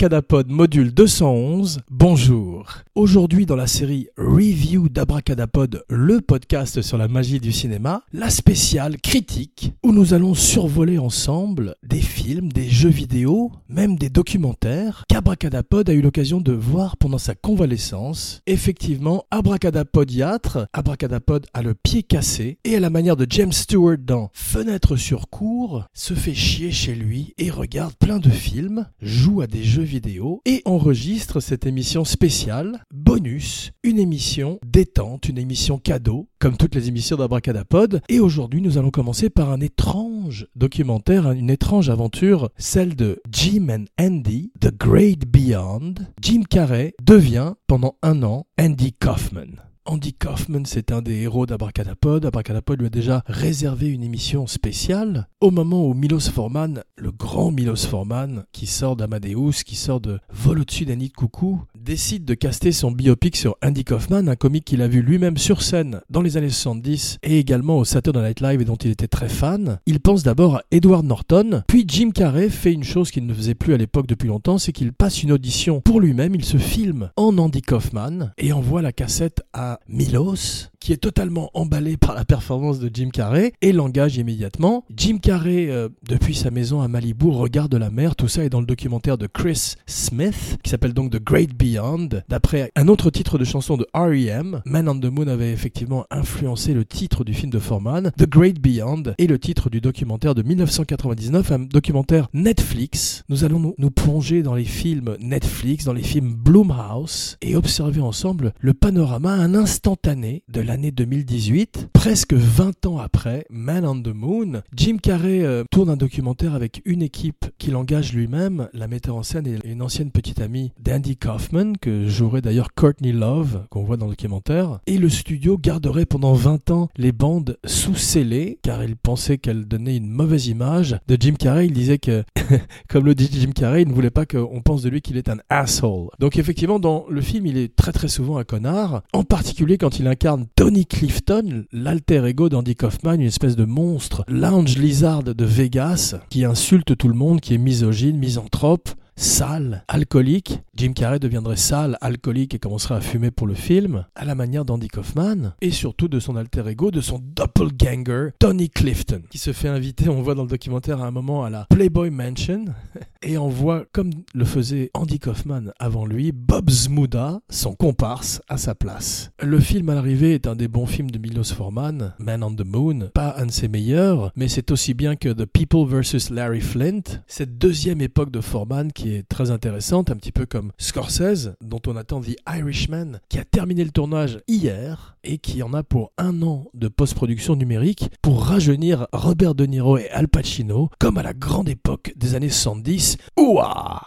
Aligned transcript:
Abracadapod 0.00 0.48
module 0.48 0.94
211, 0.94 1.80
bonjour. 1.90 2.66
Aujourd'hui 2.94 3.46
dans 3.46 3.56
la 3.56 3.66
série 3.66 4.06
Review 4.16 4.88
d'Abracadapod, 4.88 5.82
le 5.88 6.20
podcast 6.20 6.82
sur 6.82 6.98
la 6.98 7.08
magie 7.08 7.40
du 7.40 7.50
cinéma, 7.50 8.02
la 8.12 8.30
spéciale 8.30 9.00
critique 9.00 9.72
où 9.82 9.90
nous 9.90 10.14
allons 10.14 10.34
survoler 10.34 10.98
ensemble 10.98 11.74
des 11.82 12.00
films, 12.00 12.52
des 12.52 12.68
jeux 12.68 12.88
vidéo, 12.88 13.50
même 13.68 13.96
des 13.96 14.08
documentaires 14.08 15.04
qu'Abracadapod 15.08 15.90
a 15.90 15.92
eu 15.92 16.00
l'occasion 16.00 16.40
de 16.40 16.52
voir 16.52 16.96
pendant 16.96 17.18
sa 17.18 17.34
convalescence. 17.34 18.40
Effectivement, 18.46 19.24
Abracadapodiatre, 19.32 20.68
Abracadapod 20.72 21.46
a 21.54 21.62
le 21.62 21.74
pied 21.74 22.04
cassé 22.04 22.58
et 22.62 22.76
à 22.76 22.80
la 22.80 22.90
manière 22.90 23.16
de 23.16 23.26
James 23.28 23.52
Stewart 23.52 23.98
dans 23.98 24.30
Fenêtre 24.32 24.94
sur 24.94 25.28
cour, 25.28 25.86
se 25.92 26.14
fait 26.14 26.34
chier 26.34 26.70
chez 26.70 26.94
lui 26.94 27.34
et 27.36 27.50
regarde 27.50 27.94
plein 27.94 28.20
de 28.20 28.30
films, 28.30 28.86
joue 29.02 29.40
à 29.40 29.48
des 29.48 29.64
jeux 29.64 29.87
vidéo 29.88 30.40
et 30.44 30.62
enregistre 30.64 31.40
cette 31.40 31.66
émission 31.66 32.04
spéciale, 32.04 32.84
bonus, 32.92 33.72
une 33.82 33.98
émission 33.98 34.60
détente, 34.64 35.28
une 35.28 35.38
émission 35.38 35.78
cadeau, 35.78 36.28
comme 36.38 36.56
toutes 36.56 36.74
les 36.74 36.88
émissions 36.88 37.16
d'Abracadapod. 37.16 38.00
Et 38.08 38.20
aujourd'hui, 38.20 38.60
nous 38.60 38.78
allons 38.78 38.90
commencer 38.90 39.30
par 39.30 39.50
un 39.50 39.60
étrange 39.60 40.46
documentaire, 40.54 41.32
une 41.32 41.50
étrange 41.50 41.90
aventure, 41.90 42.50
celle 42.58 42.94
de 42.94 43.20
Jim 43.32 43.68
and 43.70 43.84
Andy, 44.00 44.52
The 44.60 44.72
Great 44.76 45.26
Beyond. 45.26 45.94
Jim 46.22 46.42
Carrey 46.48 46.94
devient, 47.02 47.54
pendant 47.66 47.96
un 48.02 48.22
an, 48.22 48.46
Andy 48.60 48.92
Kaufman. 48.92 49.62
Andy 49.90 50.12
Kaufman, 50.12 50.66
c'est 50.66 50.92
un 50.92 51.00
des 51.00 51.22
héros 51.22 51.46
d'Abracadapod. 51.46 52.26
Abracadapod 52.26 52.78
lui 52.78 52.88
a 52.88 52.90
déjà 52.90 53.22
réservé 53.26 53.86
une 53.86 54.02
émission 54.02 54.46
spéciale 54.46 55.28
au 55.40 55.50
moment 55.50 55.86
où 55.86 55.94
Milos 55.94 56.28
Forman, 56.30 56.82
le 56.96 57.10
grand 57.10 57.50
Milos 57.50 57.86
Forman, 57.86 58.44
qui 58.52 58.66
sort 58.66 58.96
d'Amadeus, 58.96 59.64
qui 59.64 59.76
sort 59.76 60.02
de 60.02 60.20
Vol 60.30 60.60
au-dessus 60.60 60.84
d'un 60.84 60.96
nid 60.96 61.08
de 61.08 61.14
coucou, 61.14 61.62
décide 61.88 62.26
de 62.26 62.34
caster 62.34 62.70
son 62.70 62.90
biopic 62.90 63.34
sur 63.34 63.56
Andy 63.64 63.82
Kaufman, 63.82 64.28
un 64.28 64.36
comique 64.36 64.66
qu'il 64.66 64.82
a 64.82 64.88
vu 64.88 65.00
lui-même 65.00 65.38
sur 65.38 65.62
scène 65.62 66.02
dans 66.10 66.20
les 66.20 66.36
années 66.36 66.50
70 66.50 67.16
et 67.22 67.38
également 67.38 67.78
au 67.78 67.86
Saturday 67.86 68.20
Night 68.20 68.42
Live 68.42 68.60
et 68.60 68.66
dont 68.66 68.76
il 68.76 68.90
était 68.90 69.08
très 69.08 69.30
fan. 69.30 69.78
Il 69.86 69.98
pense 70.00 70.22
d'abord 70.22 70.56
à 70.56 70.62
Edward 70.70 71.06
Norton, 71.06 71.62
puis 71.66 71.86
Jim 71.88 72.10
Carrey 72.10 72.50
fait 72.50 72.74
une 72.74 72.84
chose 72.84 73.10
qu'il 73.10 73.24
ne 73.24 73.32
faisait 73.32 73.54
plus 73.54 73.72
à 73.72 73.78
l'époque 73.78 74.06
depuis 74.06 74.28
longtemps, 74.28 74.58
c'est 74.58 74.72
qu'il 74.72 74.92
passe 74.92 75.22
une 75.22 75.32
audition 75.32 75.80
pour 75.80 75.98
lui-même, 75.98 76.34
il 76.34 76.44
se 76.44 76.58
filme 76.58 77.10
en 77.16 77.38
Andy 77.38 77.62
Kaufman 77.62 78.32
et 78.36 78.52
envoie 78.52 78.82
la 78.82 78.92
cassette 78.92 79.40
à 79.54 79.80
Milos, 79.88 80.68
qui 80.80 80.92
est 80.92 80.98
totalement 80.98 81.50
emballé 81.54 81.96
par 81.96 82.14
la 82.14 82.24
performance 82.24 82.78
de 82.78 82.90
Jim 82.92 83.10
Carrey 83.12 83.52
et 83.62 83.72
l'engage 83.72 84.16
immédiatement. 84.16 84.84
Jim 84.94 85.18
Carrey, 85.20 85.68
euh, 85.70 85.88
depuis 86.08 86.34
sa 86.34 86.50
maison 86.50 86.80
à 86.80 86.88
Malibu, 86.88 87.28
regarde 87.28 87.74
la 87.74 87.90
mer. 87.90 88.16
Tout 88.16 88.28
ça 88.28 88.44
est 88.44 88.48
dans 88.48 88.60
le 88.60 88.66
documentaire 88.66 89.18
de 89.18 89.26
Chris 89.26 89.74
Smith, 89.86 90.58
qui 90.62 90.70
s'appelle 90.70 90.94
donc 90.94 91.12
The 91.12 91.22
Great 91.22 91.54
Beyond, 91.54 92.08
d'après 92.28 92.70
un 92.76 92.88
autre 92.88 93.10
titre 93.10 93.38
de 93.38 93.44
chanson 93.44 93.76
de 93.76 93.86
R.E.M. 93.94 94.62
Man 94.64 94.88
on 94.88 94.98
the 94.98 95.06
Moon 95.06 95.28
avait 95.28 95.52
effectivement 95.52 96.06
influencé 96.10 96.74
le 96.74 96.84
titre 96.84 97.24
du 97.24 97.34
film 97.34 97.50
de 97.50 97.58
Foreman. 97.58 98.12
The 98.16 98.28
Great 98.28 98.60
Beyond 98.60 99.14
est 99.18 99.26
le 99.26 99.38
titre 99.38 99.70
du 99.70 99.80
documentaire 99.80 100.34
de 100.34 100.42
1999, 100.42 101.52
un 101.52 101.58
documentaire 101.60 102.28
Netflix. 102.32 103.24
Nous 103.28 103.44
allons 103.44 103.60
nous, 103.60 103.74
nous 103.78 103.90
plonger 103.90 104.42
dans 104.42 104.54
les 104.54 104.64
films 104.64 105.16
Netflix, 105.20 105.84
dans 105.84 105.92
les 105.92 106.02
films 106.02 106.34
Bloomhouse 106.34 107.36
et 107.42 107.56
observer 107.56 108.00
ensemble 108.00 108.52
le 108.60 108.74
panorama, 108.74 109.32
un 109.32 109.54
instantané 109.54 110.42
de 110.48 110.60
l'année 110.68 110.90
2018, 110.90 111.88
presque 111.94 112.34
20 112.34 112.84
ans 112.84 112.98
après 112.98 113.46
Man 113.48 113.86
on 113.86 114.02
the 114.02 114.12
Moon. 114.14 114.60
Jim 114.76 114.98
Carrey 115.02 115.42
euh, 115.42 115.64
tourne 115.70 115.88
un 115.88 115.96
documentaire 115.96 116.54
avec 116.54 116.82
une 116.84 117.00
équipe 117.00 117.46
qu'il 117.56 117.74
engage 117.74 118.12
lui-même. 118.12 118.68
La 118.74 118.86
metteur 118.86 119.16
en 119.16 119.22
scène 119.22 119.46
est 119.46 119.64
une 119.64 119.80
ancienne 119.80 120.10
petite 120.10 120.42
amie 120.42 120.72
d'Andy 120.78 121.16
Kaufman, 121.16 121.72
que 121.80 122.06
jouerait 122.06 122.42
d'ailleurs 122.42 122.74
Courtney 122.74 123.12
Love, 123.12 123.64
qu'on 123.70 123.82
voit 123.82 123.96
dans 123.96 124.04
le 124.04 124.12
documentaire. 124.12 124.80
Et 124.86 124.98
le 124.98 125.08
studio 125.08 125.56
garderait 125.56 126.04
pendant 126.04 126.34
20 126.34 126.70
ans 126.70 126.90
les 126.98 127.12
bandes 127.12 127.56
sous 127.64 127.94
scellées, 127.94 128.58
car 128.62 128.84
il 128.84 128.96
pensait 128.96 129.38
qu'elles 129.38 129.66
donnaient 129.66 129.96
une 129.96 130.10
mauvaise 130.10 130.48
image 130.48 130.98
de 131.08 131.16
Jim 131.18 131.36
Carrey. 131.38 131.64
Il 131.64 131.72
disait 131.72 131.98
que, 131.98 132.24
comme 132.90 133.06
le 133.06 133.14
dit 133.14 133.30
Jim 133.32 133.52
Carrey, 133.54 133.82
il 133.82 133.88
ne 133.88 133.94
voulait 133.94 134.10
pas 134.10 134.26
qu'on 134.26 134.60
pense 134.60 134.82
de 134.82 134.90
lui 134.90 135.00
qu'il 135.00 135.16
est 135.16 135.30
un 135.30 135.38
asshole. 135.48 136.08
Donc 136.18 136.36
effectivement, 136.36 136.78
dans 136.78 137.06
le 137.08 137.22
film, 137.22 137.46
il 137.46 137.56
est 137.56 137.74
très 137.74 137.92
très 137.92 138.08
souvent 138.08 138.36
un 138.36 138.44
connard, 138.44 139.02
en 139.14 139.24
particulier 139.24 139.78
quand 139.78 139.98
il 139.98 140.06
incarne 140.06 140.46
Tony 140.58 140.86
Clifton, 140.86 141.66
l'alter 141.70 142.26
ego 142.26 142.48
d'Andy 142.48 142.74
Kaufman, 142.74 143.14
une 143.14 143.28
espèce 143.28 143.54
de 143.54 143.64
monstre 143.64 144.24
lounge 144.26 144.76
lizard 144.76 145.22
de 145.22 145.44
Vegas 145.44 146.16
qui 146.30 146.44
insulte 146.44 146.96
tout 146.96 147.06
le 147.06 147.14
monde, 147.14 147.40
qui 147.40 147.54
est 147.54 147.58
misogyne, 147.58 148.18
misanthrope, 148.18 148.88
sale, 149.18 149.84
alcoolique. 149.88 150.60
Jim 150.74 150.92
Carrey 150.92 151.18
deviendrait 151.18 151.56
sale, 151.56 151.98
alcoolique 152.00 152.54
et 152.54 152.60
commencerait 152.60 152.94
à 152.94 153.00
fumer 153.00 153.32
pour 153.32 153.48
le 153.48 153.54
film, 153.54 154.04
à 154.14 154.24
la 154.24 154.36
manière 154.36 154.64
d'Andy 154.64 154.86
Kaufman, 154.86 155.54
et 155.60 155.72
surtout 155.72 156.06
de 156.06 156.20
son 156.20 156.36
alter 156.36 156.68
ego, 156.68 156.92
de 156.92 157.00
son 157.00 157.18
doppelganger, 157.18 158.30
Tony 158.38 158.70
Clifton, 158.70 159.22
qui 159.28 159.38
se 159.38 159.52
fait 159.52 159.68
inviter, 159.68 160.08
on 160.08 160.22
voit 160.22 160.36
dans 160.36 160.44
le 160.44 160.48
documentaire 160.48 161.02
à 161.02 161.06
un 161.06 161.10
moment, 161.10 161.44
à 161.44 161.50
la 161.50 161.66
Playboy 161.68 162.10
Mansion, 162.10 162.66
et 163.22 163.36
on 163.38 163.48
voit, 163.48 163.86
comme 163.92 164.10
le 164.34 164.44
faisait 164.44 164.90
Andy 164.94 165.18
Kaufman 165.18 165.72
avant 165.80 166.06
lui, 166.06 166.30
Bob 166.30 166.70
Zmuda, 166.70 167.40
son 167.50 167.74
comparse, 167.74 168.40
à 168.48 168.56
sa 168.56 168.76
place. 168.76 169.32
Le 169.42 169.58
film 169.58 169.88
à 169.88 169.96
l'arrivée 169.96 170.34
est 170.34 170.46
un 170.46 170.54
des 170.54 170.68
bons 170.68 170.86
films 170.86 171.10
de 171.10 171.18
Milos 171.18 171.52
Forman, 171.54 172.14
Man 172.20 172.44
on 172.44 172.54
the 172.54 172.64
Moon, 172.64 173.10
pas 173.14 173.34
un 173.36 173.46
de 173.46 173.50
ses 173.50 173.66
meilleurs, 173.66 174.30
mais 174.36 174.46
c'est 174.46 174.70
aussi 174.70 174.94
bien 174.94 175.16
que 175.16 175.30
The 175.30 175.46
People 175.46 175.86
vs. 175.86 176.30
Larry 176.30 176.60
Flint, 176.60 177.02
cette 177.26 177.58
deuxième 177.58 178.00
époque 178.00 178.30
de 178.30 178.40
Forman 178.40 178.92
qui 178.92 179.07
très 179.28 179.50
intéressante, 179.50 180.10
un 180.10 180.16
petit 180.16 180.32
peu 180.32 180.46
comme 180.46 180.72
Scorsese, 180.78 181.52
dont 181.60 181.80
on 181.86 181.96
attend 181.96 182.20
The 182.20 182.36
Irishman, 182.48 183.20
qui 183.28 183.38
a 183.38 183.44
terminé 183.44 183.84
le 183.84 183.90
tournage 183.90 184.40
hier 184.48 185.16
et 185.24 185.38
qui 185.38 185.62
en 185.62 185.72
a 185.74 185.82
pour 185.82 186.12
un 186.18 186.42
an 186.42 186.66
de 186.74 186.88
post-production 186.88 187.56
numérique 187.56 188.10
pour 188.22 188.44
rajeunir 188.44 189.06
Robert 189.12 189.54
De 189.54 189.66
Niro 189.66 189.98
et 189.98 190.08
Al 190.10 190.28
Pacino, 190.28 190.90
comme 190.98 191.18
à 191.18 191.22
la 191.22 191.34
grande 191.34 191.68
époque 191.68 192.12
des 192.16 192.34
années 192.34 192.48
70. 192.48 193.18
Ouah 193.38 194.02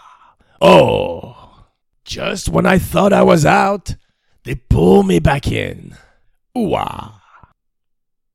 Oh 0.61 1.33
Just 2.05 2.49
when 2.49 2.65
I 2.65 2.79
thought 2.79 3.13
I 3.13 3.23
was 3.23 3.45
out, 3.45 3.95
they 4.43 4.55
pull 4.55 5.03
me 5.03 5.19
back 5.19 5.47
in. 5.47 5.95
Ouah 6.55 7.20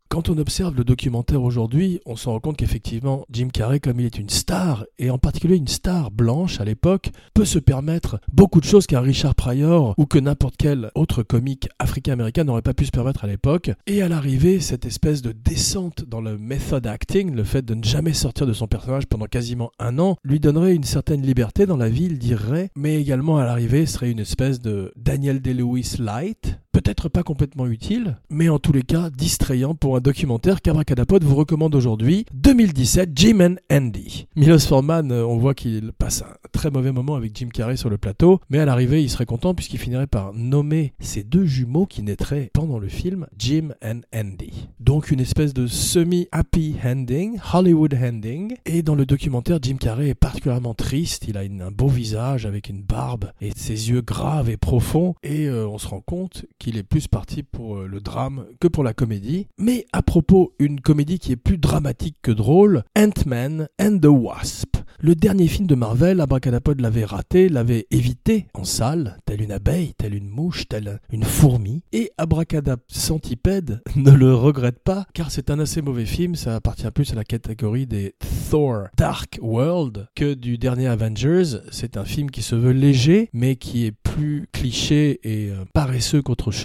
quand 0.08 0.28
on 0.28 0.38
observe 0.38 0.76
le 0.76 0.84
documentaire 0.84 1.42
aujourd'hui, 1.42 2.00
on 2.06 2.16
se 2.16 2.28
rend 2.28 2.40
compte 2.40 2.56
qu'effectivement, 2.56 3.26
Jim 3.30 3.48
Carrey, 3.52 3.80
comme 3.80 4.00
il 4.00 4.06
est 4.06 4.18
une 4.18 4.28
star, 4.28 4.84
et 4.98 5.10
en 5.10 5.18
particulier 5.18 5.56
une 5.56 5.68
star 5.68 6.10
blanche 6.10 6.60
à 6.60 6.64
l'époque, 6.64 7.10
peut 7.34 7.44
se 7.44 7.58
permettre 7.58 8.20
beaucoup 8.32 8.60
de 8.60 8.66
choses 8.66 8.86
qu'un 8.86 9.00
Richard 9.00 9.34
Pryor 9.34 9.94
ou 9.98 10.06
que 10.06 10.18
n'importe 10.18 10.56
quel 10.56 10.90
autre 10.94 11.22
comique 11.22 11.68
africain-américain 11.78 12.44
n'aurait 12.44 12.62
pas 12.62 12.74
pu 12.74 12.86
se 12.86 12.90
permettre 12.90 13.24
à 13.24 13.26
l'époque. 13.26 13.70
Et 13.86 14.02
à 14.02 14.08
l'arrivée, 14.08 14.60
cette 14.60 14.86
espèce 14.86 15.22
de 15.22 15.32
descente 15.32 16.04
dans 16.04 16.20
le 16.20 16.38
method 16.38 16.86
acting, 16.86 17.34
le 17.34 17.44
fait 17.44 17.64
de 17.64 17.74
ne 17.74 17.84
jamais 17.84 18.12
sortir 18.12 18.46
de 18.46 18.52
son 18.52 18.66
personnage 18.66 19.06
pendant 19.06 19.26
quasiment 19.26 19.70
un 19.78 19.98
an, 19.98 20.16
lui 20.24 20.40
donnerait 20.40 20.74
une 20.74 20.84
certaine 20.84 21.22
liberté 21.22 21.66
dans 21.66 21.76
la 21.76 21.88
vie, 21.88 22.04
il 22.04 22.18
dirait, 22.18 22.70
mais 22.76 23.00
également 23.00 23.38
à 23.38 23.44
l'arrivée 23.44 23.86
serait 23.86 24.10
une 24.10 24.20
espèce 24.20 24.60
de 24.60 24.92
Daniel 24.96 25.40
Day-Lewis 25.40 25.96
light, 25.98 26.58
peut-être 26.76 27.08
pas 27.08 27.22
complètement 27.22 27.66
utile, 27.66 28.18
mais 28.28 28.50
en 28.50 28.58
tous 28.58 28.72
les 28.72 28.82
cas 28.82 29.08
distrayant 29.08 29.74
pour 29.74 29.96
un 29.96 30.00
documentaire 30.00 30.60
qu'Abracadapod 30.60 31.24
vous 31.24 31.34
recommande 31.34 31.74
aujourd'hui, 31.74 32.26
2017, 32.34 33.12
Jim 33.14 33.38
and 33.40 33.54
Andy. 33.74 34.26
Milos 34.36 34.58
Forman, 34.58 35.10
euh, 35.10 35.24
on 35.24 35.38
voit 35.38 35.54
qu'il 35.54 35.92
passe 35.92 36.20
un 36.20 36.34
très 36.52 36.70
mauvais 36.70 36.92
moment 36.92 37.14
avec 37.14 37.34
Jim 37.34 37.48
Carrey 37.48 37.78
sur 37.78 37.88
le 37.88 37.96
plateau, 37.96 38.40
mais 38.50 38.58
à 38.58 38.66
l'arrivée, 38.66 39.02
il 39.02 39.08
serait 39.08 39.24
content 39.24 39.54
puisqu'il 39.54 39.78
finirait 39.78 40.06
par 40.06 40.34
nommer 40.34 40.92
ses 41.00 41.24
deux 41.24 41.46
jumeaux 41.46 41.86
qui 41.86 42.02
naîtraient 42.02 42.50
pendant 42.52 42.78
le 42.78 42.88
film, 42.88 43.26
Jim 43.38 43.70
and 43.82 44.00
Andy. 44.14 44.68
Donc 44.78 45.10
une 45.10 45.20
espèce 45.20 45.54
de 45.54 45.66
semi-happy 45.66 46.76
ending, 46.84 47.38
Hollywood 47.54 47.94
ending, 47.94 48.54
et 48.66 48.82
dans 48.82 48.96
le 48.96 49.06
documentaire, 49.06 49.60
Jim 49.62 49.76
Carrey 49.80 50.10
est 50.10 50.14
particulièrement 50.14 50.74
triste, 50.74 51.24
il 51.26 51.38
a 51.38 51.40
un 51.40 51.70
beau 51.70 51.88
visage 51.88 52.44
avec 52.44 52.68
une 52.68 52.82
barbe 52.82 53.32
et 53.40 53.52
ses 53.56 53.88
yeux 53.88 54.02
graves 54.02 54.50
et 54.50 54.58
profonds, 54.58 55.14
et 55.22 55.46
euh, 55.46 55.66
on 55.66 55.78
se 55.78 55.88
rend 55.88 56.02
compte 56.02 56.44
qu'il 56.58 56.65
est 56.74 56.82
plus 56.82 57.06
parti 57.08 57.42
pour 57.42 57.76
euh, 57.76 57.86
le 57.86 58.00
drame 58.00 58.46
que 58.60 58.68
pour 58.68 58.82
la 58.82 58.94
comédie. 58.94 59.46
Mais 59.58 59.86
à 59.92 60.02
propos, 60.02 60.52
une 60.58 60.80
comédie 60.80 61.18
qui 61.18 61.32
est 61.32 61.36
plus 61.36 61.58
dramatique 61.58 62.16
que 62.22 62.32
drôle, 62.32 62.82
Ant-Man 62.96 63.68
and 63.80 63.98
the 63.98 64.06
Wasp. 64.06 64.76
Le 64.98 65.14
dernier 65.14 65.46
film 65.46 65.66
de 65.66 65.74
Marvel, 65.74 66.22
Abracadapod 66.22 66.80
l'avait 66.80 67.04
raté, 67.04 67.50
l'avait 67.50 67.86
évité 67.90 68.46
en 68.54 68.64
salle, 68.64 69.18
telle 69.26 69.42
une 69.42 69.52
abeille, 69.52 69.92
telle 69.98 70.14
une 70.14 70.30
mouche, 70.30 70.66
telle 70.68 71.00
une 71.12 71.24
fourmi. 71.24 71.82
Et 71.92 72.10
Abracadap 72.16 72.80
Centipède 72.88 73.82
ne 73.96 74.10
le 74.10 74.34
regrette 74.34 74.78
pas, 74.82 75.06
car 75.12 75.30
c'est 75.30 75.50
un 75.50 75.60
assez 75.60 75.82
mauvais 75.82 76.06
film, 76.06 76.34
ça 76.34 76.56
appartient 76.56 76.90
plus 76.90 77.12
à 77.12 77.14
la 77.14 77.24
catégorie 77.24 77.86
des 77.86 78.14
Thor 78.50 78.86
Dark 78.96 79.38
World 79.42 80.08
que 80.14 80.32
du 80.32 80.56
dernier 80.56 80.86
Avengers. 80.86 81.58
C'est 81.70 81.98
un 81.98 82.04
film 82.04 82.30
qui 82.30 82.42
se 82.42 82.56
veut 82.56 82.72
léger, 82.72 83.28
mais 83.34 83.56
qui 83.56 83.84
est 83.84 83.92
plus 83.92 84.48
cliché 84.52 85.20
et 85.24 85.50
euh, 85.50 85.64
paresseux 85.74 86.22
qu'autre 86.22 86.52
chose. 86.52 86.55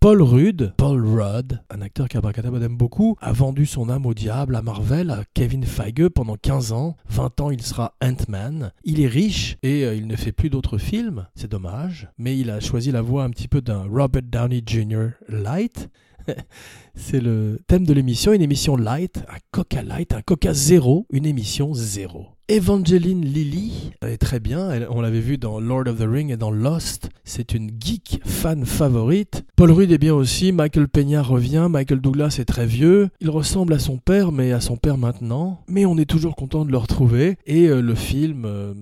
Paul 0.00 0.22
Rudd, 0.22 0.74
Paul 0.76 1.06
Rudd, 1.06 1.60
un 1.70 1.80
acteur 1.80 2.08
qu'Abracadabra 2.08 2.60
aime 2.64 2.76
beaucoup, 2.76 3.16
a 3.20 3.32
vendu 3.32 3.64
son 3.64 3.88
âme 3.88 4.04
au 4.04 4.12
diable 4.12 4.56
à 4.56 4.60
Marvel, 4.60 5.08
à 5.10 5.22
Kevin 5.34 5.64
Feige 5.64 6.08
pendant 6.08 6.34
15 6.34 6.72
ans. 6.72 6.96
20 7.10 7.40
ans, 7.40 7.50
il 7.52 7.62
sera 7.62 7.94
Ant-Man. 8.02 8.72
Il 8.82 9.00
est 9.00 9.06
riche 9.06 9.56
et 9.62 9.84
euh, 9.84 9.94
il 9.94 10.08
ne 10.08 10.16
fait 10.16 10.32
plus 10.32 10.50
d'autres 10.50 10.78
films, 10.78 11.28
c'est 11.36 11.50
dommage, 11.50 12.08
mais 12.18 12.36
il 12.36 12.50
a 12.50 12.58
choisi 12.58 12.90
la 12.90 13.02
voie 13.02 13.22
un 13.22 13.30
petit 13.30 13.46
peu 13.46 13.60
d'un 13.60 13.84
Robert 13.84 14.22
Downey 14.22 14.62
Jr. 14.66 15.10
light. 15.28 15.90
c'est 16.96 17.20
le 17.20 17.60
thème 17.68 17.84
de 17.84 17.92
l'émission, 17.92 18.32
une 18.32 18.42
émission 18.42 18.76
light, 18.76 19.18
un 19.28 19.38
Coca 19.52 19.82
light, 19.82 20.12
un 20.14 20.22
Coca 20.22 20.52
zéro, 20.52 21.06
une 21.10 21.26
émission 21.26 21.74
zéro. 21.74 22.26
Evangeline 22.48 23.24
Lilly 23.24 23.90
est 24.02 24.18
très 24.18 24.38
bien, 24.38 24.70
on 24.90 25.00
l'avait 25.00 25.18
vu 25.18 25.36
dans 25.36 25.58
Lord 25.58 25.88
of 25.88 25.98
the 25.98 26.06
Ring 26.08 26.30
et 26.30 26.36
dans 26.36 26.52
Lost, 26.52 27.10
c'est 27.24 27.54
une 27.54 27.70
geek 27.70 28.20
fan 28.24 28.64
favorite. 28.64 29.44
Paul 29.56 29.72
Rudd 29.72 29.90
est 29.90 29.98
bien 29.98 30.14
aussi, 30.14 30.52
Michael 30.52 30.86
Peña 30.86 31.22
revient, 31.22 31.66
Michael 31.68 32.00
Douglas 32.00 32.36
est 32.38 32.44
très 32.44 32.66
vieux, 32.66 33.08
il 33.20 33.30
ressemble 33.30 33.72
à 33.72 33.80
son 33.80 33.98
père 33.98 34.30
mais 34.30 34.52
à 34.52 34.60
son 34.60 34.76
père 34.76 34.96
maintenant, 34.96 35.64
mais 35.66 35.86
on 35.86 35.98
est 35.98 36.08
toujours 36.08 36.36
content 36.36 36.64
de 36.64 36.70
le 36.70 36.78
retrouver 36.78 37.36
et 37.46 37.66
euh, 37.66 37.82
le 37.82 37.96
film 37.96 38.44
euh, 38.44 38.74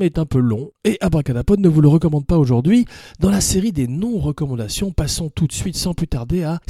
est 0.00 0.18
un 0.18 0.24
peu 0.24 0.38
long 0.38 0.70
et 0.84 0.96
Abracadapod 1.02 1.60
ne 1.60 1.68
vous 1.68 1.82
le 1.82 1.88
recommande 1.88 2.24
pas 2.24 2.38
aujourd'hui. 2.38 2.86
Dans 3.20 3.30
la 3.30 3.42
série 3.42 3.72
des 3.72 3.88
non-recommandations, 3.88 4.90
passons 4.90 5.28
tout 5.28 5.46
de 5.46 5.52
suite 5.52 5.76
sans 5.76 5.92
plus 5.92 6.08
tarder 6.08 6.44
à 6.44 6.60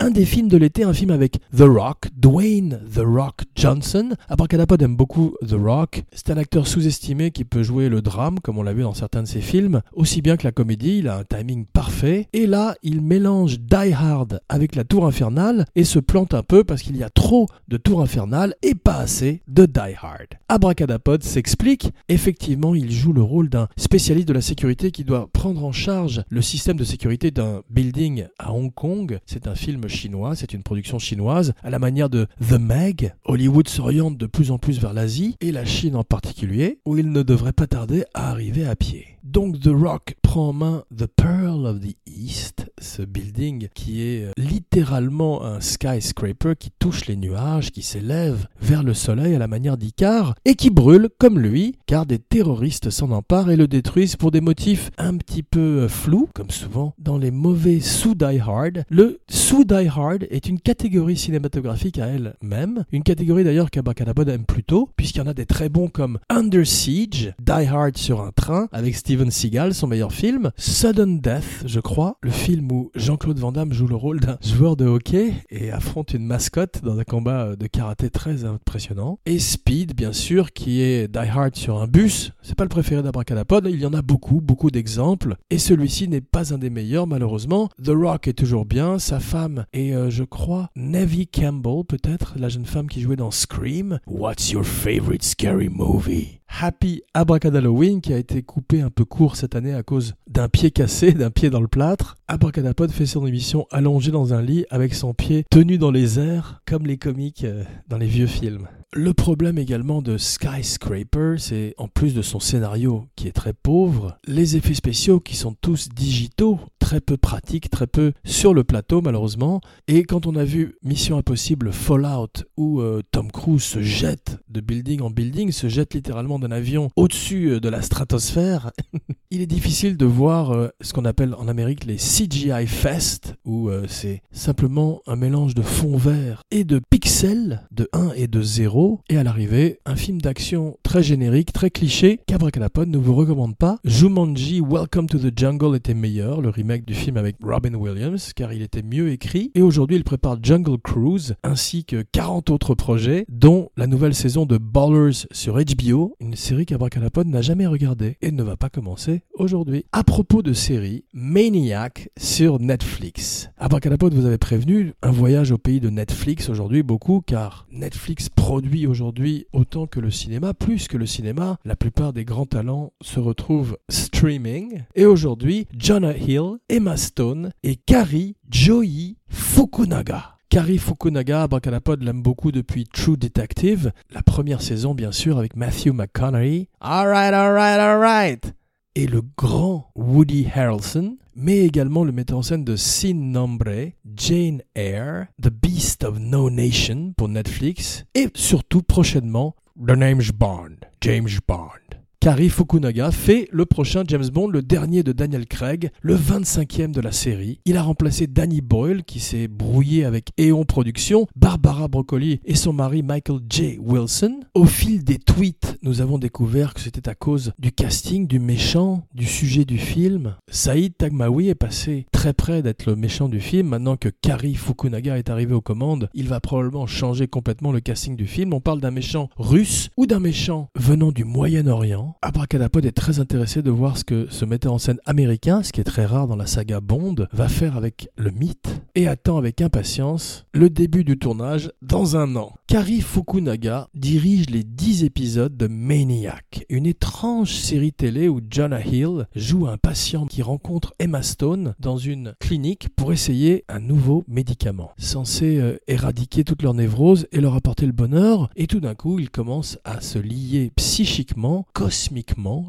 Un 0.00 0.10
des 0.10 0.24
films 0.24 0.48
de 0.48 0.56
l'été, 0.56 0.84
un 0.84 0.92
film 0.92 1.10
avec 1.10 1.38
The 1.56 1.62
Rock, 1.62 2.08
Dwayne 2.16 2.80
The 2.94 3.02
Rock 3.04 3.42
Johnson. 3.54 4.10
Abracadapod 4.28 4.82
aime 4.82 4.96
beaucoup 4.96 5.34
The 5.46 5.54
Rock. 5.54 6.02
C'est 6.12 6.30
un 6.30 6.36
acteur 6.36 6.66
sous-estimé 6.66 7.30
qui 7.30 7.44
peut 7.44 7.62
jouer 7.62 7.88
le 7.88 8.02
drame, 8.02 8.40
comme 8.40 8.58
on 8.58 8.62
l'a 8.62 8.72
vu 8.72 8.82
dans 8.82 8.94
certains 8.94 9.22
de 9.22 9.28
ses 9.28 9.40
films, 9.40 9.82
aussi 9.92 10.22
bien 10.22 10.36
que 10.36 10.44
la 10.44 10.52
comédie. 10.52 10.98
Il 10.98 11.08
a 11.08 11.18
un 11.18 11.24
timing 11.24 11.66
parfait. 11.66 12.28
Et 12.32 12.46
là, 12.46 12.74
il 12.82 13.00
mélange 13.00 13.60
Die 13.60 13.92
Hard 13.92 14.40
avec 14.48 14.76
la 14.76 14.84
Tour 14.84 15.06
Infernale 15.06 15.66
et 15.74 15.84
se 15.84 15.98
plante 15.98 16.34
un 16.34 16.42
peu 16.42 16.64
parce 16.64 16.82
qu'il 16.82 16.96
y 16.96 17.02
a 17.02 17.10
trop 17.10 17.46
de 17.68 17.76
Tour 17.76 18.02
Infernale 18.02 18.54
et 18.62 18.74
pas 18.74 18.96
assez 18.96 19.42
de 19.48 19.66
Die 19.66 19.96
Hard. 20.00 20.28
Abracadapod 20.48 21.22
s'explique. 21.22 21.92
Effectivement, 22.08 22.74
il 22.74 22.90
joue 22.92 23.12
le 23.12 23.22
rôle 23.22 23.48
d'un 23.48 23.68
spécialiste 23.76 24.28
de 24.28 24.34
la 24.34 24.40
sécurité 24.40 24.90
qui 24.90 25.04
doit 25.04 25.28
prendre 25.32 25.64
en 25.64 25.72
charge 25.72 26.22
le 26.28 26.42
système 26.42 26.76
de 26.76 26.84
sécurité 26.84 27.30
d'un 27.30 27.62
building 27.70 28.26
à 28.38 28.52
Hong 28.52 28.72
Kong. 28.72 29.01
C'est 29.26 29.46
un 29.46 29.54
film 29.54 29.88
chinois, 29.88 30.36
c'est 30.36 30.52
une 30.52 30.62
production 30.62 30.98
chinoise. 30.98 31.54
À 31.62 31.70
la 31.70 31.78
manière 31.78 32.10
de 32.10 32.26
The 32.48 32.58
Meg, 32.58 33.14
Hollywood 33.24 33.68
s'oriente 33.68 34.16
de 34.16 34.26
plus 34.26 34.50
en 34.50 34.58
plus 34.58 34.80
vers 34.80 34.92
l'Asie 34.92 35.36
et 35.40 35.52
la 35.52 35.64
Chine 35.64 35.96
en 35.96 36.04
particulier, 36.04 36.78
où 36.84 36.98
il 36.98 37.10
ne 37.10 37.22
devrait 37.22 37.52
pas 37.52 37.66
tarder 37.66 38.04
à 38.14 38.30
arriver 38.30 38.66
à 38.66 38.76
pied. 38.76 39.06
Donc 39.22 39.60
The 39.60 39.70
Rock 39.72 40.16
prend 40.22 40.48
en 40.48 40.52
main 40.52 40.84
The 40.96 41.06
Pearl 41.06 41.66
of 41.66 41.80
the 41.80 41.96
East, 42.06 42.71
ce 42.82 43.02
building 43.02 43.68
qui 43.74 44.02
est 44.02 44.24
euh, 44.24 44.32
littéralement 44.36 45.44
un 45.44 45.60
skyscraper 45.60 46.54
qui 46.58 46.70
touche 46.78 47.06
les 47.06 47.16
nuages, 47.16 47.70
qui 47.70 47.82
s'élève 47.82 48.46
vers 48.60 48.82
le 48.82 48.92
soleil 48.92 49.34
à 49.34 49.38
la 49.38 49.46
manière 49.46 49.76
d'Icar 49.76 50.34
et 50.44 50.54
qui 50.56 50.70
brûle 50.70 51.08
comme 51.18 51.38
lui, 51.38 51.76
car 51.86 52.04
des 52.04 52.18
terroristes 52.18 52.90
s'en 52.90 53.12
emparent 53.12 53.50
et 53.50 53.56
le 53.56 53.68
détruisent 53.68 54.16
pour 54.16 54.32
des 54.32 54.40
motifs 54.40 54.90
un 54.98 55.16
petit 55.16 55.44
peu 55.44 55.60
euh, 55.60 55.88
flous, 55.88 56.28
comme 56.34 56.50
souvent 56.50 56.94
dans 56.98 57.18
les 57.18 57.30
mauvais 57.30 57.80
sous 57.80 58.14
Die 58.14 58.40
Hard. 58.44 58.84
Le 58.90 59.20
sous 59.28 59.64
Die 59.64 59.88
Hard 59.88 60.26
est 60.30 60.48
une 60.48 60.60
catégorie 60.60 61.16
cinématographique 61.16 61.98
à 61.98 62.06
elle-même, 62.06 62.84
une 62.90 63.04
catégorie 63.04 63.44
d'ailleurs 63.44 63.70
qu'Abracadabra 63.70 64.24
aime 64.32 64.44
plutôt, 64.44 64.90
puisqu'il 64.96 65.18
y 65.18 65.22
en 65.22 65.28
a 65.28 65.34
des 65.34 65.46
très 65.46 65.68
bons 65.68 65.88
comme 65.88 66.18
Under 66.28 66.66
Siege, 66.66 67.32
Die 67.40 67.66
Hard 67.66 67.96
sur 67.96 68.20
un 68.20 68.32
train 68.32 68.68
avec 68.72 68.96
Steve 68.96 69.12
Steven 69.12 69.30
Seagal, 69.30 69.74
son 69.74 69.88
meilleur 69.88 70.10
film, 70.10 70.52
Sudden 70.56 71.20
Death, 71.20 71.64
je 71.66 71.80
crois, 71.80 72.16
le 72.22 72.30
film 72.30 72.71
où 72.72 72.90
Jean-Claude 72.94 73.38
Van 73.38 73.52
Damme 73.52 73.72
joue 73.72 73.86
le 73.86 73.94
rôle 73.94 74.20
d'un 74.20 74.38
joueur 74.42 74.76
de 74.76 74.86
hockey 74.86 75.34
et 75.50 75.70
affronte 75.70 76.14
une 76.14 76.24
mascotte 76.24 76.80
dans 76.82 76.98
un 76.98 77.04
combat 77.04 77.54
de 77.54 77.66
karaté 77.66 78.08
très 78.08 78.44
impressionnant. 78.44 79.18
Et 79.26 79.38
Speed, 79.38 79.94
bien 79.94 80.12
sûr, 80.12 80.52
qui 80.52 80.80
est 80.80 81.06
Die 81.06 81.18
Hard 81.18 81.54
sur 81.54 81.80
un 81.80 81.86
bus. 81.86 82.32
C'est 82.42 82.54
pas 82.54 82.64
le 82.64 82.70
préféré 82.70 83.02
d'Abracadapod, 83.02 83.66
il 83.68 83.80
y 83.80 83.86
en 83.86 83.92
a 83.92 84.00
beaucoup, 84.00 84.40
beaucoup 84.40 84.70
d'exemples. 84.70 85.36
Et 85.50 85.58
celui-ci 85.58 86.08
n'est 86.08 86.22
pas 86.22 86.54
un 86.54 86.58
des 86.58 86.70
meilleurs, 86.70 87.06
malheureusement. 87.06 87.68
The 87.82 87.90
Rock 87.90 88.28
est 88.28 88.32
toujours 88.32 88.64
bien, 88.64 88.98
sa 88.98 89.20
femme 89.20 89.66
est, 89.74 89.92
euh, 89.92 90.08
je 90.08 90.24
crois, 90.24 90.70
Navy 90.74 91.26
Campbell, 91.26 91.84
peut-être, 91.86 92.34
la 92.38 92.48
jeune 92.48 92.66
femme 92.66 92.88
qui 92.88 93.02
jouait 93.02 93.16
dans 93.16 93.30
Scream. 93.30 93.98
What's 94.06 94.50
your 94.50 94.64
favorite 94.64 95.22
scary 95.22 95.68
movie? 95.68 96.41
Happy 96.60 97.02
Abracadalloween 97.14 98.00
qui 98.00 98.12
a 98.12 98.18
été 98.18 98.42
coupé 98.42 98.82
un 98.82 98.90
peu 98.90 99.04
court 99.04 99.36
cette 99.36 99.56
année 99.56 99.74
à 99.74 99.82
cause 99.82 100.14
d'un 100.28 100.48
pied 100.48 100.70
cassé, 100.70 101.12
d'un 101.12 101.30
pied 101.30 101.50
dans 101.50 101.60
le 101.60 101.68
plâtre. 101.68 102.16
Abracadapod 102.28 102.90
fait 102.90 103.06
son 103.06 103.26
émission 103.26 103.66
allongé 103.70 104.10
dans 104.10 104.34
un 104.34 104.42
lit 104.42 104.66
avec 104.70 104.94
son 104.94 105.14
pied 105.14 105.44
tenu 105.50 105.78
dans 105.78 105.90
les 105.90 106.18
airs 106.18 106.62
comme 106.66 106.86
les 106.86 106.98
comiques 106.98 107.44
euh, 107.44 107.64
dans 107.88 107.98
les 107.98 108.06
vieux 108.06 108.26
films. 108.26 108.68
Le 108.94 109.14
problème 109.14 109.56
également 109.56 110.02
de 110.02 110.18
Skyscraper, 110.18 111.36
c'est 111.38 111.74
en 111.78 111.88
plus 111.88 112.12
de 112.12 112.20
son 112.20 112.40
scénario 112.40 113.06
qui 113.16 113.26
est 113.26 113.32
très 113.32 113.54
pauvre, 113.54 114.18
les 114.26 114.54
effets 114.56 114.74
spéciaux 114.74 115.18
qui 115.18 115.34
sont 115.34 115.56
tous 115.62 115.88
digitaux, 115.88 116.60
très 116.78 117.00
peu 117.00 117.16
pratiques, 117.16 117.70
très 117.70 117.86
peu 117.86 118.12
sur 118.22 118.52
le 118.52 118.64
plateau 118.64 119.00
malheureusement. 119.00 119.62
Et 119.88 120.02
quand 120.04 120.26
on 120.26 120.36
a 120.36 120.44
vu 120.44 120.74
Mission 120.82 121.16
Impossible 121.16 121.72
Fallout 121.72 122.44
où 122.58 122.82
euh, 122.82 123.00
Tom 123.12 123.32
Cruise 123.32 123.62
se 123.62 123.80
jette 123.80 124.36
de 124.50 124.60
building 124.60 125.00
en 125.00 125.08
building, 125.08 125.52
se 125.52 125.70
jette 125.70 125.94
littéralement 125.94 126.38
d'un 126.38 126.52
avion 126.52 126.90
au-dessus 126.96 127.52
euh, 127.52 127.60
de 127.60 127.70
la 127.70 127.80
stratosphère, 127.80 128.72
il 129.30 129.40
est 129.40 129.46
difficile 129.46 129.96
de 129.96 130.04
voir 130.04 130.50
euh, 130.50 130.68
ce 130.82 130.92
qu'on 130.92 131.06
appelle 131.06 131.34
en 131.38 131.48
Amérique 131.48 131.86
les 131.86 131.96
CGI 131.96 132.66
Fest, 132.66 133.36
où 133.46 133.70
c'est 133.88 134.22
simplement 134.32 135.00
un 135.06 135.16
mélange 135.16 135.54
de 135.54 135.62
fond 135.62 135.96
vert 135.96 136.42
et 136.50 136.64
de 136.64 136.78
pixels 136.90 137.66
de 137.70 137.88
1 137.94 138.12
et 138.16 138.26
de 138.26 138.42
0 138.42 138.81
et 139.08 139.16
à 139.16 139.22
l'arrivée, 139.22 139.78
un 139.86 139.96
film 139.96 140.20
d'action 140.20 140.76
très 140.82 141.02
générique, 141.02 141.52
très 141.52 141.70
cliché, 141.70 142.20
qu'Abracadapod 142.26 142.88
ne 142.88 142.98
vous 142.98 143.14
recommande 143.14 143.56
pas. 143.56 143.78
Jumanji 143.84 144.60
Welcome 144.60 145.06
to 145.06 145.18
the 145.18 145.32
Jungle 145.36 145.76
était 145.76 145.94
meilleur, 145.94 146.40
le 146.40 146.48
remake 146.48 146.84
du 146.84 146.94
film 146.94 147.16
avec 147.16 147.36
Robin 147.42 147.74
Williams, 147.74 148.32
car 148.34 148.52
il 148.52 148.62
était 148.62 148.82
mieux 148.82 149.10
écrit. 149.10 149.50
Et 149.54 149.62
aujourd'hui, 149.62 149.96
il 149.96 150.04
prépare 150.04 150.38
Jungle 150.42 150.78
Cruise, 150.78 151.34
ainsi 151.44 151.84
que 151.84 152.02
40 152.02 152.50
autres 152.50 152.74
projets, 152.74 153.24
dont 153.28 153.68
la 153.76 153.86
nouvelle 153.86 154.14
saison 154.14 154.46
de 154.46 154.58
Ballers 154.58 155.26
sur 155.30 155.54
HBO, 155.54 156.16
une 156.20 156.34
série 156.34 156.66
qu'Abracadapod 156.66 157.26
n'a 157.26 157.42
jamais 157.42 157.66
regardée 157.66 158.16
et 158.20 158.32
ne 158.32 158.42
va 158.42 158.56
pas 158.56 158.68
commencer 158.68 159.22
aujourd'hui. 159.34 159.84
À 159.92 160.02
propos 160.02 160.42
de 160.42 160.52
série, 160.52 161.04
Maniac 161.12 162.08
sur 162.18 162.58
Netflix. 162.58 163.50
Abracadapod 163.58 164.14
vous 164.14 164.26
avez 164.26 164.38
prévenu, 164.38 164.94
un 165.02 165.12
voyage 165.12 165.52
au 165.52 165.58
pays 165.58 165.80
de 165.80 165.90
Netflix 165.90 166.48
aujourd'hui, 166.48 166.82
beaucoup, 166.82 167.22
car 167.24 167.66
Netflix 167.70 168.28
produit 168.28 168.71
aujourd'hui 168.86 169.46
autant 169.52 169.86
que 169.86 170.00
le 170.00 170.10
cinéma, 170.10 170.54
plus 170.54 170.88
que 170.88 170.96
le 170.96 171.06
cinéma. 171.06 171.58
La 171.64 171.76
plupart 171.76 172.12
des 172.12 172.24
grands 172.24 172.46
talents 172.46 172.92
se 173.00 173.20
retrouvent 173.20 173.76
streaming. 173.88 174.82
Et 174.94 175.04
aujourd'hui, 175.04 175.66
Jonah 175.76 176.16
Hill, 176.16 176.58
Emma 176.68 176.96
Stone 176.96 177.52
et 177.62 177.76
Kari 177.76 178.36
Joey 178.50 179.16
Fukunaga. 179.28 180.36
Kari 180.48 180.78
Fukunaga, 180.78 181.42
Abracadapod 181.44 182.02
l'aime 182.02 182.22
beaucoup 182.22 182.52
depuis 182.52 182.84
True 182.84 183.16
Detective, 183.16 183.92
la 184.10 184.22
première 184.22 184.60
saison 184.60 184.94
bien 184.94 185.12
sûr 185.12 185.38
avec 185.38 185.56
Matthew 185.56 185.92
McConaughey. 185.92 186.68
Alright, 186.80 187.32
alright, 187.32 187.80
alright 187.80 188.54
et 188.94 189.06
le 189.06 189.22
grand 189.36 189.90
Woody 189.94 190.46
Harrelson, 190.54 191.16
mais 191.34 191.58
également 191.58 192.04
le 192.04 192.12
metteur 192.12 192.38
en 192.38 192.42
scène 192.42 192.64
de 192.64 192.76
Sin 192.76 193.14
Nombre, 193.14 193.92
Jane 194.16 194.62
Eyre, 194.74 195.26
The 195.40 195.50
Beast 195.50 196.04
of 196.04 196.18
No 196.18 196.50
Nation 196.50 197.14
pour 197.16 197.28
Netflix, 197.28 198.04
et 198.14 198.28
surtout 198.34 198.82
prochainement 198.82 199.56
The 199.76 199.98
James 199.98 200.30
Bond, 200.34 200.76
James 201.00 201.30
Bond. 201.46 202.01
Kari 202.22 202.50
Fukunaga 202.50 203.10
fait 203.10 203.48
le 203.50 203.66
prochain 203.66 204.04
James 204.06 204.28
Bond, 204.32 204.46
le 204.46 204.62
dernier 204.62 205.02
de 205.02 205.10
Daniel 205.10 205.44
Craig, 205.44 205.90
le 206.02 206.14
25e 206.14 206.92
de 206.92 207.00
la 207.00 207.10
série. 207.10 207.58
Il 207.64 207.76
a 207.76 207.82
remplacé 207.82 208.28
Danny 208.28 208.60
Boyle 208.60 209.02
qui 209.02 209.18
s'est 209.18 209.48
brouillé 209.48 210.04
avec 210.04 210.28
Eon 210.38 210.64
Productions, 210.64 211.26
Barbara 211.34 211.88
Broccoli 211.88 212.38
et 212.44 212.54
son 212.54 212.72
mari 212.72 213.02
Michael 213.02 213.40
J. 213.50 213.76
Wilson. 213.80 214.38
Au 214.54 214.66
fil 214.66 215.02
des 215.02 215.18
tweets, 215.18 215.76
nous 215.82 216.00
avons 216.00 216.16
découvert 216.16 216.74
que 216.74 216.80
c'était 216.80 217.08
à 217.08 217.16
cause 217.16 217.54
du 217.58 217.72
casting, 217.72 218.28
du 218.28 218.38
méchant, 218.38 219.04
du 219.12 219.26
sujet 219.26 219.64
du 219.64 219.78
film. 219.78 220.36
Saïd 220.48 220.96
Tagmaoui 220.96 221.48
est 221.48 221.56
passé 221.56 222.06
très 222.12 222.34
près 222.34 222.62
d'être 222.62 222.86
le 222.86 222.94
méchant 222.94 223.28
du 223.28 223.40
film. 223.40 223.66
Maintenant 223.66 223.96
que 223.96 224.10
Kari 224.10 224.54
Fukunaga 224.54 225.18
est 225.18 225.28
arrivé 225.28 225.54
aux 225.54 225.60
commandes, 225.60 226.08
il 226.14 226.28
va 226.28 226.38
probablement 226.38 226.86
changer 226.86 227.26
complètement 227.26 227.72
le 227.72 227.80
casting 227.80 228.14
du 228.14 228.28
film. 228.28 228.54
On 228.54 228.60
parle 228.60 228.80
d'un 228.80 228.92
méchant 228.92 229.28
russe 229.38 229.90
ou 229.96 230.06
d'un 230.06 230.20
méchant 230.20 230.68
venant 230.76 231.10
du 231.10 231.24
Moyen-Orient. 231.24 232.11
Abracadapod 232.20 232.84
est 232.84 232.92
très 232.92 233.20
intéressé 233.20 233.62
de 233.62 233.70
voir 233.70 233.96
ce 233.96 234.04
que 234.04 234.26
ce 234.30 234.44
metteur 234.44 234.72
en 234.72 234.78
scène 234.78 235.00
américain, 235.06 235.62
ce 235.62 235.72
qui 235.72 235.80
est 235.80 235.84
très 235.84 236.04
rare 236.04 236.26
dans 236.26 236.36
la 236.36 236.46
saga 236.46 236.80
Bond, 236.80 237.26
va 237.32 237.48
faire 237.48 237.76
avec 237.76 238.08
le 238.16 238.30
mythe 238.30 238.82
et 238.94 239.08
attend 239.08 239.38
avec 239.38 239.60
impatience 239.60 240.44
le 240.52 240.68
début 240.68 241.04
du 241.04 241.18
tournage 241.18 241.70
dans 241.80 242.16
un 242.16 242.36
an. 242.36 242.52
Kari 242.66 243.00
Fukunaga 243.00 243.88
dirige 243.94 244.50
les 244.50 244.64
10 244.64 245.04
épisodes 245.04 245.56
de 245.56 245.66
Maniac, 245.66 246.64
une 246.68 246.86
étrange 246.86 247.54
série 247.54 247.92
télé 247.92 248.28
où 248.28 248.40
Jonah 248.48 248.84
Hill 248.84 249.26
joue 249.34 249.66
un 249.66 249.76
patient 249.76 250.26
qui 250.26 250.42
rencontre 250.42 250.94
Emma 250.98 251.22
Stone 251.22 251.74
dans 251.78 251.96
une 251.96 252.34
clinique 252.40 252.88
pour 252.96 253.12
essayer 253.12 253.64
un 253.68 253.80
nouveau 253.80 254.24
médicament 254.28 254.92
censé 254.98 255.58
euh, 255.58 255.76
éradiquer 255.86 256.44
toute 256.44 256.62
leur 256.62 256.74
névrose 256.74 257.26
et 257.32 257.40
leur 257.40 257.54
apporter 257.54 257.86
le 257.86 257.92
bonheur. 257.92 258.50
Et 258.56 258.66
tout 258.66 258.80
d'un 258.80 258.94
coup, 258.94 259.18
ils 259.18 259.30
commencent 259.30 259.78
à 259.84 260.00
se 260.00 260.18
lier 260.18 260.72
psychiquement, 260.76 261.66
cosmiquement, 261.72 262.01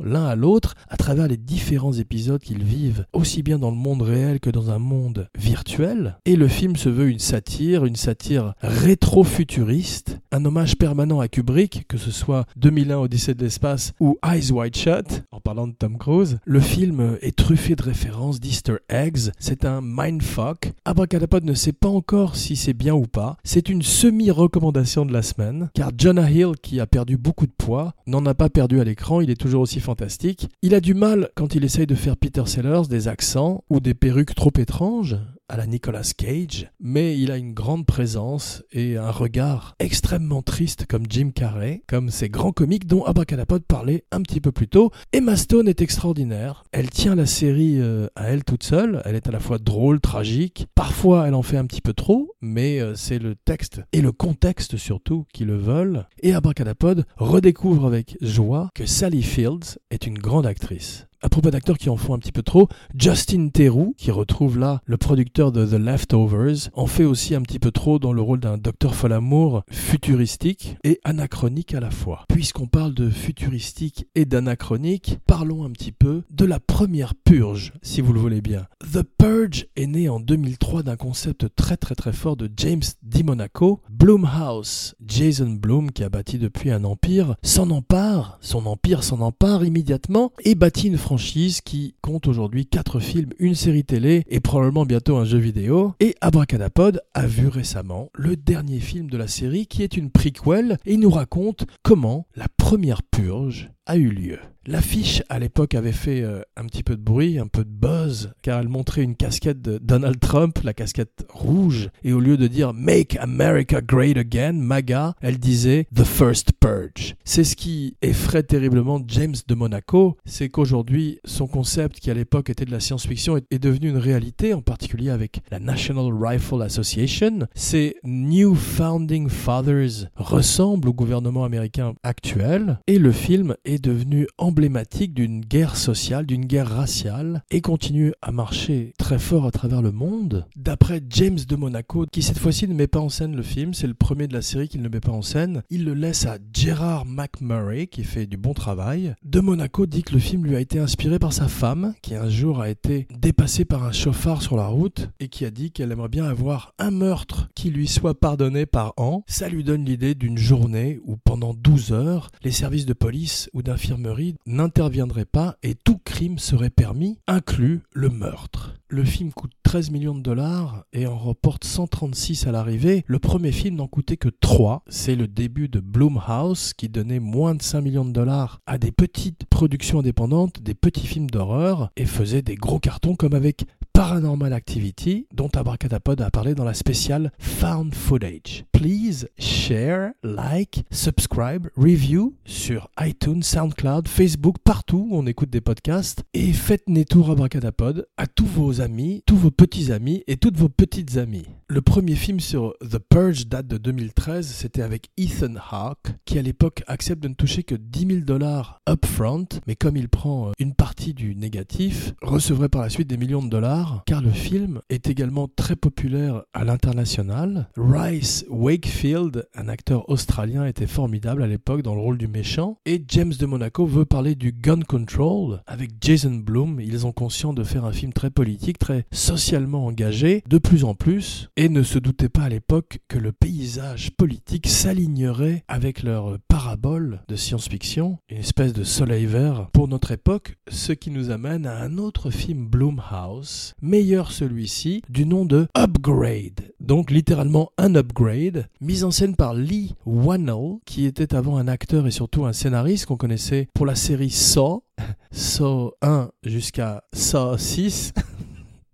l'un 0.04 0.25
à 0.25 0.36
l'autre 0.36 0.75
à 0.90 0.98
travers 0.98 1.28
les 1.28 1.38
différents 1.38 1.94
épisodes 1.94 2.42
qu'ils 2.42 2.63
vivent, 2.63 3.06
aussi 3.13 3.44
bien 3.44 3.60
dans 3.60 3.72
le 3.72 3.78
monde 3.78 4.02
réel 4.02 4.40
que 4.40 4.50
dans 4.50 4.72
un 4.72 4.80
monde 4.80 5.28
virtuel. 5.38 6.18
Et 6.25 6.36
le 6.36 6.48
film 6.48 6.75
se 6.75 6.90
veut 6.90 7.10
une 7.10 7.20
satire, 7.20 7.86
une 7.86 7.96
satire 7.96 8.54
rétro-futuriste, 8.62 10.20
un 10.32 10.46
hommage 10.46 10.75
permanent 10.78 11.20
à 11.20 11.28
Kubrick, 11.28 11.88
que 11.88 11.98
ce 11.98 12.12
soit 12.12 12.46
2001 12.58 12.98
Odyssée 12.98 13.34
de 13.34 13.44
l'espace 13.44 13.94
ou 14.00 14.18
Eyes 14.25 14.52
Wide 14.52 14.75
Shut, 14.75 15.24
en 15.32 15.40
parlant 15.40 15.68
de 15.68 15.74
Tom 15.74 15.98
Cruise. 15.98 16.40
Le 16.46 16.60
film 16.60 17.18
est 17.22 17.36
truffé 17.36 17.75
de 17.75 17.84
références, 17.84 18.40
d'easter 18.40 18.78
eggs, 18.90 19.32
c'est 19.40 19.66
un 19.66 19.82
mindfuck. 19.82 20.72
Abracadapod 20.86 21.44
ne 21.44 21.54
sait 21.54 21.74
pas 21.74 21.90
encore 21.90 22.36
si 22.36 22.56
c'est 22.56 22.74
bien 22.74 22.94
ou 22.94 23.06
pas. 23.08 23.38
C'est 23.44 23.70
une 23.70 23.82
semi-recommandation 23.82 25.06
de 25.06 25.13
la 25.13 25.22
semaine, 25.22 25.70
car 25.74 25.92
Jonah 25.98 26.30
Hill, 26.30 26.54
qui 26.62 26.80
a 26.80 26.88
perdu 26.88 27.18
beaucoup 27.18 27.48
de 27.48 27.52
poids, 27.52 27.94
n'en 28.08 28.25
a 28.25 28.34
pas 28.34 28.50
perdu 28.50 28.80
à 28.80 28.84
l'écran, 28.84 29.22
il 29.24 29.32
est 29.32 29.39
toujours 29.39 29.62
aussi 29.62 29.80
fantastique. 29.80 30.50
Il 30.62 30.75
a 30.75 30.80
du 30.80 30.94
mal 30.94 31.30
quand 31.36 31.56
il 31.56 31.63
essaye 31.63 31.88
de 31.88 31.96
faire 31.96 32.18
Peter 32.18 32.44
Sellers, 32.46 32.88
des 32.89 33.08
accents 33.08 33.63
ou 33.70 33.80
des 33.80 33.94
perruques 33.94 34.36
trop 34.36 34.51
étranges, 34.58 35.18
à 35.53 35.57
la 35.57 35.67
Nicolas 35.67 36.13
Cage, 36.17 36.72
mais 36.79 37.19
il 37.19 37.29
a 37.29 37.38
une 37.38 37.53
grande 37.53 37.86
présence 37.86 38.63
et 38.72 38.98
un 38.98 39.12
regard 39.12 39.75
extrêmement 39.77 40.41
triste 40.41 40.88
comme 40.88 41.03
Jim 41.07 41.29
Carrey, 41.29 41.83
comme 41.88 42.10
ces 42.10 42.27
grands 42.27 42.51
comiques 42.51 42.88
dont 42.88 43.03
Abracadapod 43.03 43.62
parlait 43.63 44.03
un 44.12 44.24
petit 44.24 44.41
peu 44.41 44.51
plus 44.51 44.67
tôt. 44.67 44.89
Emma 45.12 45.36
Stone 45.36 45.67
est 45.67 45.83
extraordinaire. 45.83 46.63
Elle 46.72 46.89
tient 46.89 47.13
la 47.13 47.27
série 47.27 47.79
euh, 47.79 48.07
à 48.15 48.29
elle 48.29 48.43
toute 48.43 48.63
seule. 48.63 49.03
Elle 49.05 49.15
est 49.15 49.27
à 49.27 49.31
la 49.31 49.39
fois 49.39 49.60
drôle, 49.60 50.01
tragique. 50.01 50.65
Parfois, 50.74 51.27
elle 51.27 51.36
en 51.36 51.43
fait 51.43 51.57
un 51.57 51.67
petit 51.67 51.81
peu 51.81 51.93
trop, 51.93 52.33
mais 52.41 52.79
euh, 52.79 52.95
c'est 52.95 53.19
le 53.19 53.36
texte 53.36 53.79
et 53.91 54.01
le 54.01 54.12
contexte 54.12 54.77
surtout 54.77 55.27
qui 55.36 55.45
le 55.45 55.55
veulent. 55.55 56.07
Et 56.24 56.33
Abracadapod 56.33 57.05
redécouvre 57.17 57.86
avec 57.86 58.17
joie 58.22 58.69
que 58.74 58.88
Sally 58.88 59.22
Fields 59.22 59.77
est 59.91 60.07
une 60.07 60.17
grande 60.17 60.48
actrice. 60.48 61.05
À 61.24 61.30
propos 61.30 61.51
d'acteurs 61.51 61.77
qui 61.77 61.89
en 61.89 61.96
font 61.96 62.13
un 62.13 62.20
petit 62.20 62.34
peu 62.34 62.42
trop, 62.42 62.68
Justin 63.00 63.48
Theroux, 63.48 63.96
qui 63.98 64.12
retrouve 64.12 64.60
là 64.60 64.82
le 64.86 64.98
producteur 64.98 65.53
de 65.53 65.65
The 65.65 65.80
Leftovers, 65.80 66.70
en 66.74 66.86
fait 66.86 67.06
aussi 67.06 67.34
un 67.34 67.42
petit 67.42 67.60
peu 67.60 67.72
trop 67.72 67.98
dans 67.98 68.12
le 68.12 68.22
rôle 68.22 68.42
d'un 68.42 68.58
docteur 68.58 68.94
Folamour 68.94 69.63
futuristique 69.72 70.75
et 70.84 71.00
anachronique 71.06 71.74
à 71.74 71.80
la 71.80 71.92
fois. 71.92 72.25
Puisqu'on 72.27 72.68
parle 72.68 72.94
de 72.94 73.10
futuristique 73.10 74.06
et 74.15 74.25
d'anachronique, 74.25 75.18
parlons 75.25 75.63
un 75.63 75.70
petit 75.70 75.94
peu 75.94 76.24
de 76.30 76.44
la 76.44 76.60
première 76.60 77.15
purge, 77.15 77.72
si 77.82 78.01
vous 78.01 78.12
le 78.12 78.20
voulez 78.20 78.42
bien. 78.42 78.68
The 78.92 79.03
Purge 79.03 79.68
est 79.77 79.88
né 79.88 80.10
en 80.10 80.20
2003 80.20 80.84
d'un 80.84 80.98
concept 80.98 81.56
très 81.56 81.77
très 81.77 81.96
très 81.96 82.12
fort 82.12 82.36
de 82.36 82.51
James 82.58 82.84
DiMonaco. 83.01 83.80
Bloomhouse, 83.89 84.96
Jason 85.08 85.51
Bloom, 85.51 85.92
qui 85.92 86.03
a 86.03 86.10
bâti 86.10 86.38
depuis 86.38 86.70
un 86.70 86.84
empire, 86.84 87.38
s'en 87.44 87.70
empare, 87.70 88.39
son 88.42 88.65
empire 88.65 89.06
s'en 89.06 89.22
empare 89.22 89.63
immédiatement 89.63 90.34
et 90.44 90.56
bâtit 90.56 90.88
une 90.88 90.98
qui 91.17 91.96
compte 92.01 92.27
aujourd'hui 92.27 92.65
4 92.65 93.00
films, 93.00 93.32
une 93.39 93.55
série 93.55 93.84
télé 93.84 94.24
et 94.27 94.39
probablement 94.39 94.86
bientôt 94.86 95.17
un 95.17 95.25
jeu 95.25 95.38
vidéo. 95.38 95.93
Et 96.00 96.15
Abracadapod 96.22 97.01
a 97.13 97.27
vu 97.27 97.48
récemment 97.48 98.10
le 98.13 98.36
dernier 98.36 98.79
film 98.79 99.10
de 99.10 99.17
la 99.17 99.27
série 99.27 99.67
qui 99.67 99.84
est 99.84 99.96
une 99.98 100.10
prequel 100.10 100.77
et 100.86 100.98
nous 100.98 101.12
raconte 101.12 101.65
comment 101.84 102.25
la 102.36 102.48
première 102.74 103.03
purge 103.03 103.70
a 103.86 103.98
eu 103.98 104.10
lieu. 104.10 104.39
L'affiche 104.65 105.24
à 105.27 105.39
l'époque 105.39 105.75
avait 105.75 105.92
fait 105.92 106.22
euh, 106.22 106.42
un 106.56 106.65
petit 106.68 106.84
peu 106.84 106.96
de 106.96 107.01
bruit, 107.01 107.38
un 107.38 107.48
peu 107.48 107.65
de 107.65 107.70
buzz, 107.70 108.32
car 108.42 108.62
elle 108.62 108.70
montrait 108.70 109.03
une 109.03 109.18
casquette 109.18 109.62
de 109.62 109.77
Donald 109.77 110.22
Trump, 110.22 110.58
la 110.63 110.74
casquette 110.74 111.25
rouge, 111.30 111.89
et 112.06 112.13
au 112.13 112.22
lieu 112.22 112.38
de 112.38 112.48
dire 112.48 112.74
Make 112.74 113.18
America 113.18 113.82
Great 113.82 114.15
Again, 114.15 114.53
MAGA, 114.53 115.15
elle 115.20 115.38
disait 115.38 115.88
The 115.94 116.06
First 116.06 116.53
Purge. 116.62 117.15
C'est 117.25 117.44
ce 117.44 117.58
qui 117.58 117.98
effraie 118.01 118.44
terriblement 118.44 119.03
James 119.06 119.36
de 119.46 119.53
Monaco, 119.53 120.15
c'est 120.24 120.48
qu'aujourd'hui 120.48 121.20
son 121.25 121.48
concept 121.48 122.00
qui 122.00 122.10
à 122.10 122.13
l'époque 122.13 122.50
était 122.50 122.63
de 122.63 122.72
la 122.72 122.80
science-fiction 122.80 123.36
est, 123.36 123.46
est 123.51 123.60
devenu 123.60 123.89
une 123.89 123.98
réalité, 123.98 124.53
en 124.53 124.62
particulier 124.62 125.10
avec 125.10 125.42
la 125.51 125.60
National 125.60 126.13
Rifle 126.13 126.62
Association. 126.62 127.48
Ces 127.53 127.98
New 128.06 128.56
Founding 128.56 129.27
Fathers 129.27 130.08
ressemblent 130.15 130.88
au 130.88 130.94
gouvernement 130.94 131.44
américain 131.44 131.96
actuel, 132.03 132.62
et 132.88 133.00
le 133.00 133.12
film 133.12 133.55
est 133.65 133.84
devenu 133.84 134.27
emblématique 134.38 135.13
d'une 135.13 135.41
guerre 135.41 135.75
sociale, 135.75 136.25
d'une 136.25 136.46
guerre 136.46 136.70
raciale, 136.70 137.43
et 137.51 137.62
continue 137.62 138.13
à 138.22 138.32
marcher 138.32 138.93
très 138.98 139.20
fort 139.20 139.46
à 139.46 139.51
travers 139.51 139.82
le 139.82 139.91
monde. 139.91 140.46
D'après 140.55 141.01
James 141.10 141.39
de 141.48 141.55
Monaco, 141.55 142.05
qui 142.12 142.22
cette 142.22 142.39
fois-ci 142.39 142.67
ne 142.67 142.74
met 142.74 142.88
pas 142.88 143.00
en 143.00 143.10
scène 143.10 143.36
le 143.36 143.43
film, 143.43 143.74
c'est 143.74 143.88
le 143.88 143.93
premier 143.93 144.27
de 144.27 144.34
la 144.34 144.41
série 144.41 144.67
qu'il 144.67 144.82
ne 144.82 144.89
met 144.89 145.00
pas 145.00 145.12
en 145.12 145.22
scène, 145.22 145.63
il 145.70 145.86
le 145.86 145.93
laisse 145.93 146.25
à 146.25 146.38
Gerard 146.53 147.05
McMurray, 147.05 147.88
qui 147.88 148.03
fait 148.03 148.25
du 148.25 148.38
bon 148.38 148.53
travail. 148.53 149.15
De 149.24 149.39
Monaco 149.39 149.86
dit 149.86 150.03
que 150.03 150.13
le 150.13 150.20
film 150.20 150.46
lui 150.46 150.55
a 150.55 150.60
été 150.60 150.79
inspiré 150.79 151.20
par 151.20 151.34
sa 151.34 151.48
femme, 151.48 151.93
qui 152.01 152.15
un 152.15 152.29
jour 152.29 152.62
a 152.62 152.70
été 152.70 153.08
dépassée 153.20 153.65
par 153.65 153.84
un 153.84 153.91
chauffard 153.91 154.41
sur 154.41 154.58
la 154.58 154.67
route, 154.67 155.10
et 155.20 155.27
qui 155.27 155.46
a 155.46 155.51
dit 155.51 155.72
qu'elle 155.72 155.91
aimerait 155.91 156.10
bien 156.10 156.25
avoir 156.25 156.74
un 156.79 156.91
meurtre 156.91 157.50
qui 157.55 157.70
lui 157.70 157.88
soit 157.88 158.20
pardonné 158.20 158.65
par 158.65 158.93
an. 158.98 159.24
Ça 159.27 159.50
lui 159.50 159.63
donne 159.63 159.86
l'idée 159.86 160.15
d'une 160.15 160.38
journée 160.38 161.00
où 161.05 161.17
pendant 161.17 161.53
12 161.53 161.91
heures, 161.91 162.29
les 162.43 162.51
services 162.51 162.85
de 162.85 162.93
police 162.93 163.50
ou 163.53 163.63
d'infirmerie 163.63 164.35
n'interviendraient 164.45 165.25
pas 165.25 165.55
et 165.63 165.75
tout 165.75 165.97
crime 166.03 166.39
serait 166.39 166.69
permis, 166.69 167.17
inclus 167.27 167.81
le 167.93 168.09
meurtre. 168.09 168.75
Le 168.89 169.05
film 169.05 169.31
coûte 169.31 169.53
13 169.63 169.89
millions 169.91 170.13
de 170.13 170.21
dollars 170.21 170.85
et 170.93 171.07
en 171.07 171.17
reporte 171.17 171.63
136 171.63 172.45
à 172.45 172.51
l'arrivée. 172.51 173.03
Le 173.07 173.17
premier 173.17 173.51
film 173.51 173.77
n'en 173.77 173.88
coûtait 173.88 174.17
que 174.17 174.29
3. 174.29 174.83
C'est 174.88 175.15
le 175.15 175.27
début 175.27 175.67
de 175.67 175.79
Bloomhouse 175.79 176.73
qui 176.73 176.89
donnait 176.89 177.19
moins 177.19 177.55
de 177.55 177.62
5 177.63 177.81
millions 177.81 178.05
de 178.05 178.12
dollars 178.12 178.62
à 178.67 178.77
des 178.77 178.91
petites 178.91 179.45
productions 179.45 180.00
indépendantes, 180.00 180.62
des 180.62 180.75
petits 180.75 181.07
films 181.07 181.29
d'horreur 181.29 181.89
et 181.95 182.05
faisait 182.05 182.43
des 182.43 182.55
gros 182.55 182.79
cartons 182.79 183.15
comme 183.15 183.33
avec 183.33 183.65
Paranormal 183.93 184.53
Activity, 184.53 185.27
dont 185.35 185.50
Abracadapod 185.53 186.19
a 186.19 186.31
parlé 186.31 186.55
dans 186.55 186.63
la 186.63 186.73
spéciale 186.73 187.31
Found 187.38 187.93
Footage. 187.93 188.65
Please 188.71 189.27
share, 189.38 190.13
like, 190.23 190.83
subscribe, 190.89 191.67
review 191.77 192.33
sur 192.43 192.89
iTunes, 193.00 193.43
SoundCloud, 193.43 194.07
Facebook, 194.07 194.55
partout 194.63 195.07
où 195.12 195.15
on 195.15 195.27
écoute 195.27 195.51
des 195.51 195.62
podcasts. 195.62 196.23
Et 196.33 196.53
faites 196.53 196.85
tour 197.07 197.29
Abracadapod 197.29 198.07
à 198.17 198.25
tous 198.25 198.47
vos 198.47 198.81
amis, 198.81 199.21
tous 199.27 199.38
vos 199.38 199.51
petits 199.51 199.91
amis 199.91 200.23
et 200.25 200.38
toutes 200.38 200.57
vos 200.57 200.69
petites 200.69 201.17
amies. 201.17 201.45
Le 201.67 201.81
premier 201.81 202.15
film 202.15 202.39
sur 202.39 202.73
The 202.81 202.97
Purge 202.97 203.47
date 203.47 203.67
de 203.67 203.77
2013, 203.77 204.47
c'était 204.47 204.81
avec 204.81 205.09
Ethan 205.17 205.55
Hawke, 205.71 206.13
qui 206.25 206.38
à 206.39 206.41
l'époque 206.41 206.83
accepte 206.88 207.21
de 207.21 207.27
ne 207.27 207.33
toucher 207.35 207.63
que 207.63 207.75
10 207.75 208.07
000 208.07 208.19
dollars 208.21 208.81
upfront, 208.89 209.47
mais 209.67 209.75
comme 209.75 209.97
il 209.97 210.09
prend 210.09 210.51
une 210.59 210.73
partie 210.73 211.13
du 211.13 211.35
négatif, 211.35 212.13
recevrait 212.21 212.69
par 212.69 212.81
la 212.81 212.89
suite 212.89 213.07
des 213.07 213.17
millions 213.17 213.43
de 213.43 213.50
dollars 213.50 213.83
car 214.06 214.22
le 214.22 214.32
film 214.32 214.82
est 214.90 215.10
également 215.10 215.48
très 215.48 215.75
populaire 215.75 216.44
à 216.54 216.63
l'international. 216.63 217.70
Rice 217.78 218.46
Wakefield, 218.50 219.48
un 219.56 219.68
acteur 219.68 220.10
australien, 220.10 220.66
était 220.66 220.88
formidable 220.88 221.44
à 221.44 221.48
l'époque 221.48 221.82
dans 221.82 221.96
le 221.96 222.02
rôle 222.02 222.18
du 222.18 222.28
méchant. 222.28 222.78
Et 222.86 223.04
James 223.08 223.34
de 223.38 223.46
Monaco 223.46 223.86
veut 223.86 224.06
parler 224.06 224.36
du 224.36 224.52
gun 224.52 224.82
control 224.82 225.62
avec 225.68 225.92
Jason 226.02 226.36
Blum. 226.36 226.80
Ils 226.80 227.06
ont 227.06 227.12
conscience 227.12 227.56
de 227.56 227.63
faire 227.63 227.86
un 227.86 227.94
film 227.94 228.13
très 228.13 228.30
politique, 228.30 228.80
très 228.80 229.06
socialement 229.12 229.86
engagé, 229.86 230.44
de 230.48 230.58
plus 230.58 230.84
en 230.84 230.96
plus, 230.96 231.50
et 231.56 231.70
ne 231.70 231.84
se 231.84 232.00
doutaient 232.00 232.30
pas 232.30 232.44
à 232.44 232.50
l'époque 232.50 233.00
que 233.08 233.18
le 233.18 233.32
paysage 233.32 234.12
politique 234.12 234.68
s'alignerait 234.68 235.63
avec 235.68 236.04
leur 236.04 236.38
parabole 236.48 237.22
de 237.28 237.36
science-fiction, 237.36 238.18
une 238.30 238.38
espèce 238.38 238.74
de 238.74 238.84
soleil 238.84 239.25
vert 239.25 239.70
pour 239.74 239.88
notre 239.88 240.12
époque, 240.12 240.58
ce 240.70 240.94
qui 240.94 241.12
nous 241.12 241.32
amène 241.32 241.66
à 241.66 241.82
un 241.82 241.98
autre 241.98 242.30
film 242.30 242.68
Blumhouse, 242.68 243.73
meilleur 243.82 244.32
celui-ci, 244.32 245.01
du 245.10 245.25
nom 245.25 245.46
de 245.46 245.68
Upgrade. 245.77 246.74
Donc 246.80 247.12
littéralement 247.12 247.72
un 247.77 247.96
upgrade, 247.96 248.68
mis 248.82 249.03
en 249.03 249.12
scène 249.12 249.36
par 249.36 249.53
Lee 249.53 249.96
Wannell, 250.06 250.80
qui 250.86 251.06
était 251.06 251.36
avant 251.36 251.58
un 251.58 251.68
acteur 251.68 252.08
et 252.08 252.12
surtout 252.12 252.46
un 252.46 252.53
scénariste 252.53 253.06
qu'on 253.06 253.18
connaissait 253.18 253.68
pour 253.74 253.86
la 253.86 253.96
série 253.96 254.30
Saw, 254.30 254.84
Saw 255.32 255.94
1 256.01 256.30
jusqu'à 256.44 257.03
Saw 257.13 257.58
6. 257.58 258.13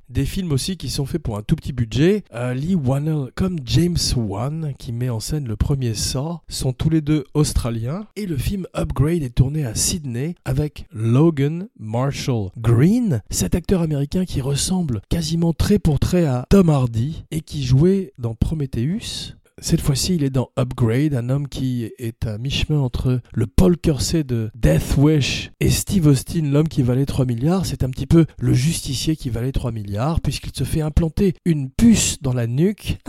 Des 0.09 0.25
films 0.25 0.51
aussi 0.51 0.75
qui 0.75 0.89
sont 0.89 1.05
faits 1.05 1.21
pour 1.21 1.37
un 1.37 1.43
tout 1.43 1.55
petit 1.55 1.71
budget. 1.71 2.23
Euh, 2.33 2.55
Lee 2.55 2.73
Wannell 2.73 3.29
comme 3.35 3.59
James 3.63 3.97
Wan, 4.15 4.73
qui 4.79 4.91
met 4.91 5.09
en 5.09 5.19
scène 5.19 5.47
le 5.47 5.55
premier 5.55 5.93
Saw, 5.93 6.39
sont 6.47 6.73
tous 6.73 6.89
les 6.89 7.01
deux 7.01 7.25
australiens. 7.35 8.07
Et 8.15 8.25
le 8.25 8.35
film 8.35 8.65
Upgrade 8.75 9.21
est 9.21 9.35
tourné 9.35 9.65
à 9.65 9.75
Sydney 9.75 10.33
avec 10.45 10.85
Logan 10.91 11.67
Marshall 11.79 12.49
Green, 12.57 13.21
cet 13.29 13.53
acteur 13.53 13.83
américain 13.83 14.25
qui 14.25 14.41
ressemble 14.41 15.01
quasiment 15.09 15.53
trait 15.53 15.79
pour 15.79 15.99
trait 15.99 16.25
à 16.25 16.47
Tom 16.49 16.69
Hardy 16.69 17.23
et 17.29 17.41
qui 17.41 17.63
jouait 17.63 18.13
dans 18.17 18.33
Prometheus 18.33 19.35
Cette 19.61 19.81
fois-ci, 19.81 20.15
il 20.15 20.23
est 20.23 20.29
dans 20.29 20.51
Upgrade, 20.57 21.13
un 21.13 21.29
homme 21.29 21.47
qui 21.47 21.91
est 21.97 22.25
à 22.25 22.37
mi-chemin 22.37 22.79
entre 22.79 23.19
le 23.33 23.45
Paul 23.45 23.77
Kersey 23.77 24.23
de 24.23 24.49
Death 24.55 24.95
Wish 24.97 25.51
et 25.59 25.69
Steve 25.69 26.07
Austin, 26.07 26.43
l'homme 26.43 26.69
qui 26.69 26.81
valait 26.81 27.05
3 27.05 27.25
milliards. 27.25 27.65
C'est 27.65 27.83
un 27.83 27.89
petit 27.89 28.05
peu 28.05 28.25
le 28.39 28.53
justicier 28.53 29.15
qui 29.15 29.29
valait 29.29 29.51
3 29.51 29.71
milliards, 29.71 30.21
puisqu'il 30.21 30.55
se 30.55 30.63
fait 30.63 30.81
implanter 30.81 31.33
une 31.45 31.69
puce 31.69 32.21
dans 32.21 32.33
la 32.33 32.47
nuque. 32.47 32.99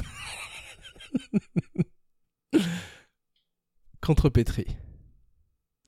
Contrepétri. 4.00 4.66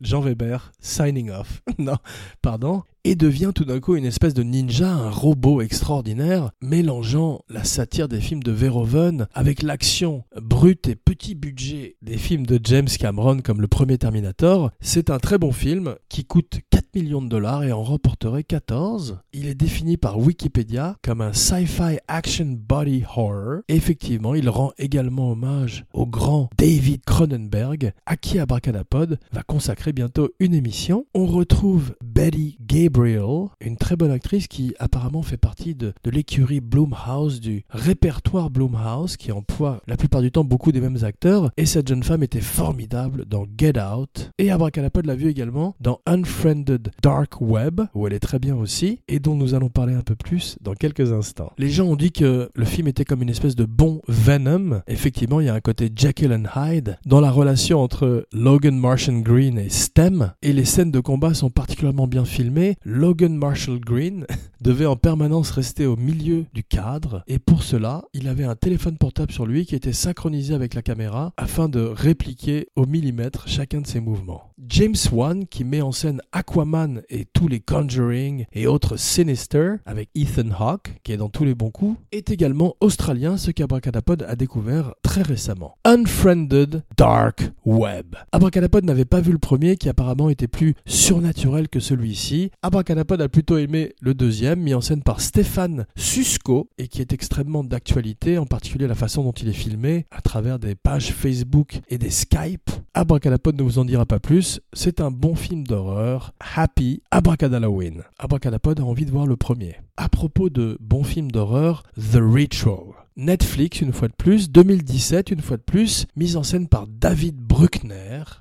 Jean 0.00 0.20
Weber, 0.20 0.70
signing 0.80 1.30
off. 1.30 1.62
non, 1.78 1.96
pardon 2.40 2.82
et 3.04 3.14
devient 3.14 3.52
tout 3.54 3.64
d'un 3.64 3.80
coup 3.80 3.96
une 3.96 4.04
espèce 4.04 4.34
de 4.34 4.42
ninja, 4.42 4.90
un 4.90 5.10
robot 5.10 5.60
extraordinaire, 5.60 6.50
mélangeant 6.60 7.42
la 7.48 7.64
satire 7.64 8.08
des 8.08 8.20
films 8.20 8.42
de 8.42 8.52
Verhoeven 8.52 9.26
avec 9.34 9.62
l'action 9.62 10.24
brute 10.40 10.88
et 10.88 10.94
petit 10.94 11.34
budget 11.34 11.96
des 12.02 12.16
films 12.16 12.46
de 12.46 12.60
James 12.62 12.88
Cameron 12.88 13.40
comme 13.40 13.60
le 13.60 13.68
premier 13.68 13.98
Terminator. 13.98 14.70
C'est 14.80 15.10
un 15.10 15.18
très 15.18 15.38
bon 15.38 15.52
film 15.52 15.96
qui 16.08 16.24
coûte 16.24 16.60
4 16.70 16.86
millions 16.94 17.22
de 17.22 17.28
dollars 17.28 17.64
et 17.64 17.72
en 17.72 17.82
remporterait 17.82 18.44
14. 18.44 19.18
Il 19.32 19.46
est 19.46 19.54
défini 19.54 19.96
par 19.96 20.18
Wikipédia 20.18 20.96
comme 21.02 21.20
un 21.20 21.32
sci-fi 21.32 21.98
action 22.08 22.56
body 22.58 23.04
horror. 23.16 23.60
effectivement, 23.68 24.34
il 24.34 24.48
rend 24.48 24.72
également 24.78 25.32
hommage 25.32 25.84
au 25.92 26.06
grand 26.06 26.50
David 26.58 27.04
Cronenberg, 27.04 27.92
à 28.06 28.16
qui 28.16 28.38
Abracadapod 28.38 29.18
va 29.32 29.42
consacrer 29.42 29.92
bientôt 29.92 30.30
une 30.38 30.54
émission. 30.54 31.06
On 31.14 31.26
retrouve 31.26 31.94
Betty 32.22 32.56
Gabriel 32.64 33.48
une 33.60 33.76
très 33.76 33.96
bonne 33.96 34.10
actrice 34.10 34.46
qui 34.46 34.74
apparemment 34.78 35.22
fait 35.22 35.36
partie 35.36 35.74
de, 35.74 35.92
l'écurie 36.04 36.60
Bloomhouse, 36.60 37.40
du 37.40 37.64
répertoire 37.70 38.50
Bloomhouse, 38.50 39.16
qui 39.16 39.32
emploie 39.32 39.80
la 39.88 39.96
plupart 39.96 40.20
du 40.20 40.30
temps 40.30 40.44
beaucoup 40.44 40.72
des 40.72 40.80
mêmes 40.80 40.98
acteurs. 41.02 41.50
Et 41.56 41.66
cette 41.66 41.88
jeune 41.88 42.02
femme 42.02 42.22
était 42.22 42.40
formidable 42.40 43.24
dans 43.24 43.44
Get 43.58 43.80
Out. 43.80 44.30
Et 44.38 44.50
Abracadapod 44.50 45.06
l'a 45.06 45.14
vue 45.14 45.30
également 45.30 45.74
dans 45.80 46.00
Unfriended 46.06 46.90
Dark 47.02 47.40
Web, 47.40 47.80
où 47.94 48.06
elle 48.06 48.12
est 48.12 48.20
très 48.20 48.38
bien 48.38 48.56
aussi, 48.56 49.00
et 49.08 49.18
dont 49.18 49.34
nous 49.34 49.54
allons 49.54 49.70
parler 49.70 49.94
un 49.94 50.02
peu 50.02 50.14
plus 50.14 50.56
dans 50.60 50.74
quelques 50.74 51.12
instants. 51.12 51.52
Les 51.58 51.70
gens 51.70 51.86
ont 51.86 51.96
dit 51.96 52.12
que 52.12 52.50
le 52.54 52.64
film 52.64 52.88
était 52.88 53.04
comme 53.04 53.22
une 53.22 53.30
espèce 53.30 53.56
de 53.56 53.64
bon 53.64 54.00
Venom. 54.06 54.82
Effectivement, 54.86 55.40
il 55.40 55.46
y 55.46 55.50
a 55.50 55.54
un 55.54 55.60
côté 55.60 55.90
Jekyll 55.94 56.32
and 56.32 56.44
Hyde 56.54 56.98
dans 57.06 57.20
la 57.20 57.30
relation 57.30 57.80
entre 57.80 58.26
Logan 58.32 58.76
Martian 58.78 59.20
Green 59.20 59.58
et 59.58 59.70
Stem, 59.70 60.32
et 60.42 60.52
les 60.52 60.64
scènes 60.64 60.90
de 60.90 61.00
combat 61.00 61.34
sont 61.34 61.50
particulièrement 61.50 62.06
bien 62.12 62.26
filmées. 62.26 62.76
Logan 62.84 63.34
Marshall 63.34 63.80
Green 63.80 64.26
devait 64.60 64.84
en 64.84 64.96
permanence 64.96 65.50
rester 65.50 65.86
au 65.86 65.96
milieu 65.96 66.44
du 66.52 66.62
cadre 66.62 67.24
et 67.26 67.38
pour 67.38 67.62
cela, 67.62 68.04
il 68.12 68.28
avait 68.28 68.44
un 68.44 68.54
téléphone 68.54 68.98
portable 68.98 69.32
sur 69.32 69.46
lui 69.46 69.64
qui 69.64 69.74
était 69.74 69.94
synchronisé 69.94 70.52
avec 70.52 70.74
la 70.74 70.82
caméra 70.82 71.32
afin 71.38 71.70
de 71.70 71.80
répliquer 71.80 72.68
au 72.76 72.84
millimètre 72.84 73.48
chacun 73.48 73.80
de 73.80 73.86
ses 73.86 74.00
mouvements. 74.00 74.52
James 74.68 74.94
Wan, 75.10 75.46
qui 75.46 75.64
met 75.64 75.80
en 75.80 75.90
scène 75.90 76.20
Aquaman 76.32 77.00
et 77.08 77.24
tous 77.24 77.48
les 77.48 77.60
Conjuring 77.60 78.44
et 78.52 78.66
autres 78.66 78.98
Sinister 78.98 79.76
avec 79.86 80.10
Ethan 80.14 80.50
Hawke, 80.56 81.00
qui 81.04 81.12
est 81.12 81.16
dans 81.16 81.30
tous 81.30 81.44
les 81.44 81.54
bons 81.54 81.70
coups, 81.70 81.98
est 82.12 82.30
également 82.30 82.76
australien, 82.80 83.38
ce 83.38 83.50
qu'Abracadapod 83.50 84.22
a 84.28 84.36
découvert 84.36 84.94
très 85.02 85.22
récemment. 85.22 85.78
Unfriended 85.84 86.82
Dark 86.98 87.50
Web. 87.64 88.16
Abracadapod 88.32 88.84
n'avait 88.84 89.06
pas 89.06 89.20
vu 89.20 89.32
le 89.32 89.38
premier 89.38 89.76
qui 89.76 89.88
apparemment 89.88 90.28
était 90.28 90.46
plus 90.46 90.74
surnaturel 90.84 91.70
que 91.70 91.80
celui-ci. 92.02 92.50
Abracadapod 92.62 93.20
a 93.20 93.28
plutôt 93.28 93.58
aimé 93.58 93.94
le 94.00 94.14
deuxième, 94.14 94.60
mis 94.60 94.74
en 94.74 94.80
scène 94.80 95.02
par 95.02 95.20
Stéphane 95.20 95.86
Susco 95.94 96.68
et 96.76 96.88
qui 96.88 97.00
est 97.00 97.12
extrêmement 97.12 97.62
d'actualité, 97.62 98.38
en 98.38 98.46
particulier 98.46 98.88
la 98.88 98.94
façon 98.96 99.22
dont 99.22 99.32
il 99.32 99.48
est 99.48 99.52
filmé 99.52 100.06
à 100.10 100.20
travers 100.20 100.58
des 100.58 100.74
pages 100.74 101.12
Facebook 101.12 101.80
et 101.88 101.98
des 101.98 102.10
Skype. 102.10 102.70
Abracadapod 102.94 103.56
ne 103.56 103.62
vous 103.62 103.78
en 103.78 103.84
dira 103.84 104.04
pas 104.04 104.18
plus, 104.18 104.60
c'est 104.72 105.00
un 105.00 105.10
bon 105.10 105.34
film 105.34 105.64
d'horreur, 105.64 106.32
happy, 106.56 107.02
Abracadalloween. 107.10 108.02
Abracadapod 108.18 108.80
a 108.80 108.84
envie 108.84 109.06
de 109.06 109.12
voir 109.12 109.26
le 109.26 109.36
premier. 109.36 109.76
À 109.96 110.08
propos 110.08 110.50
de 110.50 110.76
bons 110.80 111.04
films 111.04 111.30
d'horreur, 111.30 111.84
The 111.96 112.18
Ritual. 112.20 113.02
Netflix, 113.16 113.82
une 113.82 113.92
fois 113.92 114.08
de 114.08 114.14
plus, 114.14 114.50
2017, 114.50 115.30
une 115.30 115.42
fois 115.42 115.58
de 115.58 115.62
plus, 115.62 116.06
mise 116.16 116.36
en 116.36 116.42
scène 116.42 116.66
par 116.66 116.86
David 116.86 117.36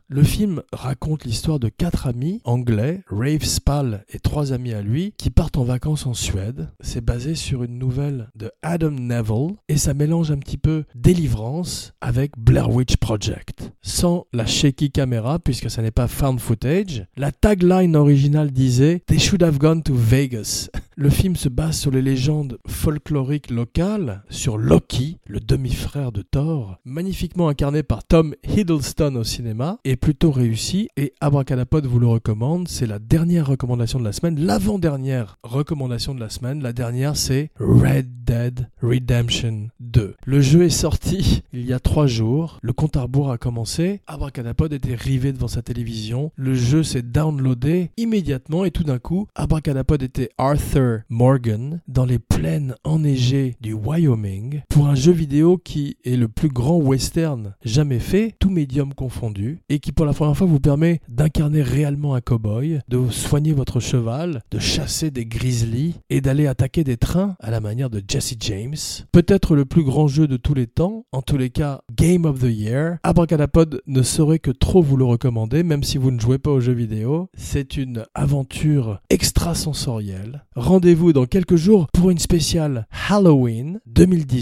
Le 0.08 0.24
film 0.24 0.64
raconte 0.74 1.26
l'histoire 1.26 1.60
de 1.60 1.70
quatre 1.70 2.08
amis 2.08 2.42
anglais, 2.44 3.04
Rave 3.08 3.44
Spall 3.44 4.04
et 4.10 4.20
trois 4.20 4.52
amis 4.52 4.74
à 4.74 4.82
lui, 4.82 5.14
qui 5.16 5.30
partent 5.30 5.60
en 5.60 5.64
vacances 5.64 6.08
en 6.08 6.16
Suède. 6.16 6.70
C'est 6.80 7.06
basé 7.06 7.36
sur 7.36 7.64
une 7.64 7.78
nouvelle 7.78 8.32
de 8.36 8.52
Adam 8.64 8.90
Neville 8.90 9.58
et 9.70 9.78
ça 9.78 9.94
mélange 9.94 10.32
un 10.32 10.38
petit 10.38 10.58
peu 10.58 10.86
délivrance 10.96 11.94
avec 12.02 12.32
Blair 12.36 12.72
Witch 12.72 12.98
Project. 12.98 13.72
Sans 13.84 14.26
la 14.34 14.48
shaky 14.48 14.90
caméra, 14.90 15.38
puisque 15.38 15.70
ça 15.70 15.84
n'est 15.84 15.92
pas 15.92 16.08
found 16.08 16.40
footage, 16.40 17.06
la 17.16 17.32
tagline 17.32 17.96
originale 17.96 18.52
disait 18.52 19.04
They 19.06 19.20
should 19.20 19.44
have 19.44 19.60
gone 19.60 19.84
to 19.84 19.94
Vegas. 19.94 20.70
Le 20.96 21.10
film 21.10 21.36
se 21.36 21.50
base 21.50 21.78
sur 21.78 21.90
les 21.90 22.02
légendes 22.02 22.60
folkloriques 22.68 23.50
locales, 23.50 24.24
sur 24.30 24.58
Loki, 24.58 25.18
le 25.26 25.40
demi-frère 25.40 26.12
de 26.12 26.22
Thor, 26.22 26.78
magnifiquement 26.86 27.48
incarné 27.48 27.82
par 27.82 28.04
Tom 28.04 28.36
Hiddleston 28.44 29.11
au 29.16 29.24
cinéma, 29.24 29.78
est 29.84 29.96
plutôt 29.96 30.32
réussi 30.32 30.90
et 30.98 31.14
Abracadapod 31.22 31.86
vous 31.86 32.00
le 32.00 32.08
recommande. 32.08 32.68
C'est 32.68 32.86
la 32.86 33.00
dernière 33.00 33.48
recommandation 33.48 34.00
de 34.00 34.04
la 34.04 34.12
semaine, 34.12 34.40
l'avant-dernière 34.40 35.38
recommandation 35.44 36.16
de 36.16 36.20
la 36.20 36.30
semaine. 36.30 36.62
La 36.62 36.74
dernière, 36.74 37.16
c'est 37.16 37.52
Red 37.60 38.24
Dead 38.24 38.70
Redemption 38.82 39.70
2. 39.80 40.16
Le 40.26 40.42
jeu 40.42 40.64
est 40.64 40.70
sorti 40.70 41.44
il 41.54 41.66
y 41.66 41.74
a 41.74 41.80
trois 41.80 42.08
jours. 42.08 42.60
Le 42.62 42.74
compte 42.74 42.98
à 42.98 43.04
rebours 43.04 43.32
a 43.32 43.38
commencé. 43.38 44.02
Abracadapod 44.08 44.74
était 44.74 44.96
rivé 44.96 45.34
devant 45.34 45.48
sa 45.48 45.62
télévision. 45.62 46.32
Le 46.36 46.54
jeu 46.54 46.84
s'est 46.84 47.02
downloadé 47.02 47.92
immédiatement 47.98 48.66
et 48.66 48.72
tout 48.72 48.84
d'un 48.84 49.00
coup, 49.00 49.28
Abracadapod 49.36 50.02
était 50.04 50.30
Arthur 50.38 51.02
Morgan 51.10 51.82
dans 51.88 52.06
les 52.06 52.20
plaines 52.20 52.76
enneigées 52.84 53.56
du 53.62 53.74
Wyoming 53.74 54.62
pour 54.70 54.88
un 54.88 54.96
jeu 54.96 55.12
vidéo 55.12 55.58
qui 55.58 55.98
est 56.06 56.16
le 56.16 56.28
plus 56.28 56.50
grand 56.50 56.78
western 56.78 57.54
jamais 57.64 58.00
fait, 58.00 58.36
tout 58.40 58.50
médium 58.50 58.91
confondu, 58.94 59.60
et 59.70 59.80
qui 59.80 59.92
pour 59.92 60.06
la 60.06 60.14
première 60.14 60.36
fois 60.36 60.48
vous 60.48 60.60
permet 60.60 61.00
d'incarner 61.08 61.62
réellement 61.62 62.16
un 62.16 62.22
cowboy, 62.22 62.80
de 62.88 63.10
soigner 63.10 63.54
votre 63.54 63.80
cheval, 63.80 64.42
de 64.52 64.60
chasser 64.60 65.12
des 65.12 65.26
grizzlies 65.26 65.96
et 66.10 66.22
d'aller 66.22 66.48
attaquer 66.48 66.84
des 66.84 66.98
trains 66.98 67.36
à 67.40 67.52
la 67.52 67.60
manière 67.60 67.90
de 67.90 68.02
Jesse 68.08 68.36
James. 68.40 68.76
Peut-être 69.12 69.56
le 69.56 69.66
plus 69.66 69.84
grand 69.84 70.08
jeu 70.08 70.28
de 70.28 70.38
tous 70.38 70.54
les 70.54 70.68
temps, 70.68 71.06
en 71.12 71.22
tous 71.22 71.38
les 71.38 71.50
cas 71.50 71.82
Game 71.96 72.26
of 72.26 72.40
the 72.40 72.52
Year. 72.52 72.98
Abracadapod 73.04 73.82
ne 73.88 74.02
saurait 74.02 74.40
que 74.40 74.52
trop 74.52 74.82
vous 74.82 74.98
le 74.98 75.06
recommander, 75.06 75.64
même 75.64 75.84
si 75.84 75.98
vous 75.98 76.12
ne 76.12 76.20
jouez 76.20 76.38
pas 76.38 76.52
aux 76.52 76.60
jeux 76.60 76.74
vidéo. 76.74 77.30
C'est 77.36 77.78
une 77.78 78.06
aventure 78.14 79.02
extrasensorielle. 79.10 80.46
Rendez-vous 80.56 81.14
dans 81.14 81.26
quelques 81.26 81.56
jours 81.56 81.88
pour 81.94 82.10
une 82.10 82.20
spéciale 82.20 82.88
Halloween 83.10 83.80
2010 83.86 84.42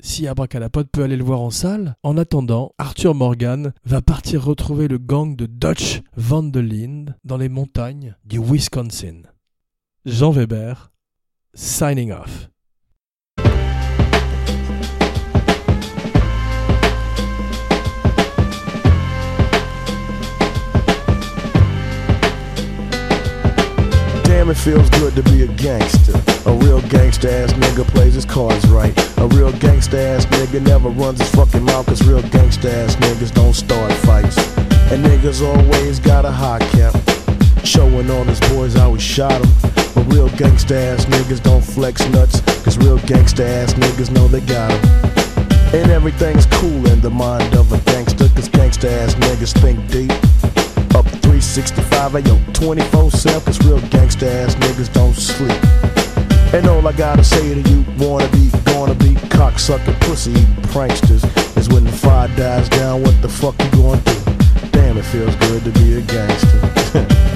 si 0.00 0.26
Abracadapod 0.26 0.88
peut 0.90 1.02
aller 1.02 1.16
le 1.16 1.24
voir 1.24 1.40
en 1.40 1.50
salle. 1.50 1.96
En 2.02 2.16
attendant, 2.16 2.72
Arthur 2.78 3.14
Morgan 3.14 3.72
va 3.84 4.02
partir 4.02 4.44
retrouver 4.44 4.88
le 4.88 4.98
gang 4.98 5.36
de 5.36 5.46
Dutch 5.46 6.00
Van 6.16 6.42
der 6.42 6.62
Linde 6.62 7.14
dans 7.24 7.36
les 7.36 7.48
montagnes 7.48 8.14
du 8.24 8.38
Wisconsin. 8.38 9.22
Jean 10.04 10.30
Weber, 10.30 10.90
signing 11.54 12.12
off. 12.12 12.48
Damn, 24.24 24.50
it 24.50 24.56
feels 24.56 24.88
good 24.90 25.14
to 25.14 25.22
be 25.22 25.42
a 25.42 25.46
gangster 25.46 26.18
ass 27.24 27.52
nigga 27.54 27.86
plays 27.88 28.14
his 28.14 28.24
cards 28.24 28.66
right. 28.68 28.96
A 29.18 29.26
real 29.28 29.50
gangsta 29.52 29.94
ass 29.94 30.26
nigga 30.26 30.60
never 30.62 30.88
runs 30.88 31.18
his 31.18 31.30
fucking 31.30 31.64
mouth, 31.64 31.86
cause 31.86 32.06
real 32.06 32.22
gangsta 32.22 32.70
ass 32.70 32.96
niggas 32.96 33.32
don't 33.34 33.54
start 33.54 33.92
fights. 34.04 34.36
And 34.92 35.04
niggas 35.04 35.42
always 35.42 35.98
got 35.98 36.24
a 36.24 36.30
hot 36.30 36.60
cap. 36.72 36.94
Showing 37.64 38.10
all 38.10 38.24
his 38.24 38.40
boys 38.50 38.74
how 38.74 38.94
he 38.94 39.00
shot 39.00 39.32
him. 39.32 39.50
But 39.94 40.12
real 40.12 40.28
gangsta 40.30 40.76
ass 40.76 41.06
niggas 41.06 41.42
don't 41.42 41.64
flex 41.64 42.06
nuts. 42.10 42.40
Cause 42.62 42.78
real 42.78 42.98
gangsta 42.98 43.44
ass 43.44 43.72
niggas 43.74 44.10
know 44.10 44.28
they 44.28 44.40
got 44.40 44.70
him. 44.70 44.84
And 45.74 45.90
everything's 45.90 46.46
cool 46.46 46.86
in 46.88 47.00
the 47.00 47.10
mind 47.10 47.54
of 47.54 47.72
a 47.72 47.78
gangster. 47.90 48.28
Cause 48.28 48.48
gangsta 48.48 48.88
ass 48.88 49.14
niggas 49.14 49.52
think 49.60 49.78
deep. 49.90 50.12
Up 50.94 51.06
365, 51.22 52.12
ayo, 52.12 52.54
24 52.54 53.10
7. 53.10 53.40
Cause 53.42 53.64
real 53.66 53.78
gangsta 53.90 54.26
ass 54.26 54.54
niggas 54.56 54.92
don't 54.92 55.14
sleep. 55.14 55.97
And 56.54 56.66
all 56.66 56.88
I 56.88 56.92
gotta 56.92 57.22
say 57.22 57.62
to 57.62 57.70
you, 57.70 57.84
wanna 57.98 58.26
be, 58.28 58.50
gonna 58.64 58.94
be, 58.94 59.14
cocksucking, 59.28 60.00
pussy 60.00 60.32
pranksters, 60.72 61.22
is 61.58 61.68
when 61.68 61.84
the 61.84 61.92
fire 61.92 62.28
dies 62.36 62.70
down, 62.70 63.02
what 63.02 63.20
the 63.20 63.28
fuck 63.28 63.54
you 63.62 63.70
gonna 63.70 64.00
do? 64.00 64.68
Damn, 64.70 64.96
it 64.96 65.04
feels 65.04 65.34
good 65.36 65.62
to 65.64 65.70
be 65.72 65.98
a 65.98 66.00
gangster. 66.00 67.24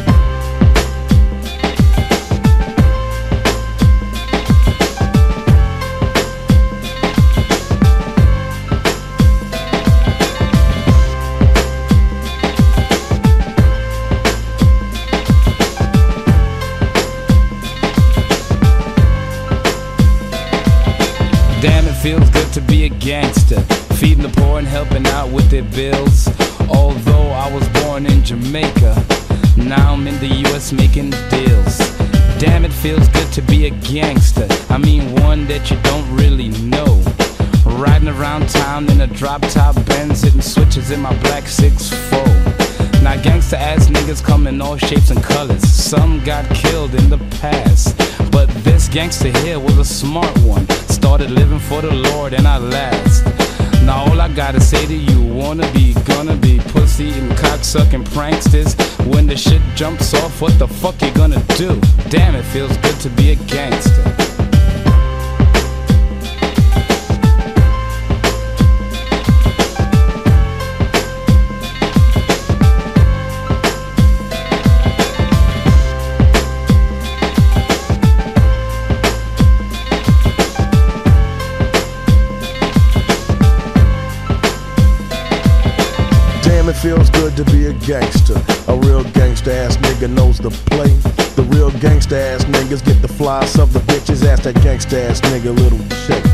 with 25.33 25.51
their 25.51 25.63
bills. 25.63 26.29
Although 26.69 27.31
I 27.31 27.51
was 27.53 27.67
born 27.83 28.07
in 28.07 28.25
Jamaica, 28.25 29.05
now 29.57 29.95
I'm 29.95 30.07
in 30.07 30.19
the 30.21 30.49
US 30.49 30.73
making 30.73 31.11
deals. 31.31 31.79
Damn, 32.39 32.65
it 32.65 32.73
feels 32.73 33.09
good 33.09 33.33
to 33.33 33.43
be 33.43 33.67
a 33.67 33.71
gangster. 33.71 34.47
I 34.69 34.79
mean, 34.79 35.15
one 35.23 35.47
that 35.47 35.71
you 35.71 35.77
don't 35.83 36.09
really 36.15 36.49
know. 36.49 37.03
Riding 37.65 38.09
around 38.09 38.49
town 38.49 38.91
in 38.91 39.01
a 39.01 39.07
drop 39.07 39.43
top 39.43 39.75
Benz, 39.87 40.23
hitting 40.23 40.41
switches 40.41 40.91
in 40.91 41.01
my 41.01 41.17
black 41.21 41.45
6'4. 41.45 43.03
Now, 43.03 43.21
gangster 43.21 43.57
ass 43.57 43.89
niggas 43.89 44.23
come 44.23 44.47
in 44.47 44.61
all 44.61 44.77
shapes 44.77 45.11
and 45.11 45.23
colors. 45.23 45.63
Some 45.63 46.23
got 46.25 46.49
killed 46.55 46.95
in 46.95 47.11
the 47.11 47.19
past. 47.41 47.97
But 48.31 48.49
this 48.65 48.89
gangster 48.89 49.31
here 49.39 49.59
was 49.59 49.79
a 49.79 49.85
smart 49.85 50.37
one. 50.39 50.69
Started 50.89 51.31
living 51.31 51.59
for 51.59 51.83
the 51.83 51.95
Lord 51.95 52.33
and 52.33 52.47
I 52.47 52.59
last. 52.59 53.52
Now 53.85 54.05
all 54.05 54.21
I 54.21 54.29
gotta 54.29 54.61
say 54.61 54.87
to 54.87 54.95
you, 54.95 55.23
wanna 55.23 55.71
be, 55.73 55.95
gonna 56.05 56.37
be 56.37 56.61
pussy 56.61 57.11
and 57.11 57.31
cocksucking 57.33 58.05
pranksters. 58.09 58.77
When 59.13 59.27
the 59.27 59.37
shit 59.37 59.63
jumps 59.75 60.15
off, 60.15 60.41
what 60.41 60.59
the 60.59 60.69
fuck 60.69 61.01
you 61.03 61.11
gonna 61.13 61.43
do? 61.57 61.81
Damn, 62.09 62.35
it 62.35 62.45
feels 62.45 62.77
good 62.79 62.99
to 63.01 63.11
be 63.11 63.33
a 63.33 63.37
gangster. 63.37 64.32
Feels 86.83 87.11
good 87.11 87.37
to 87.37 87.45
be 87.45 87.67
a 87.67 87.73
gangster. 87.87 88.35
A 88.67 88.77
real 88.77 89.05
gangsta 89.15 89.53
ass 89.55 89.77
nigga 89.77 90.11
knows 90.11 90.39
the 90.39 90.51
play. 90.51 90.89
The 91.37 91.45
real 91.55 91.71
gangsta 91.71 92.17
ass 92.19 92.43
niggas 92.47 92.85
get 92.85 93.01
the 93.01 93.07
flies 93.07 93.57
of 93.57 93.73
the 93.73 93.79
bitches. 93.81 94.27
Ask 94.27 94.43
that 94.43 94.57
gangsta 94.57 94.99
ass 95.09 95.21
nigga 95.21 95.57
little 95.57 95.79
shit. 96.03 96.25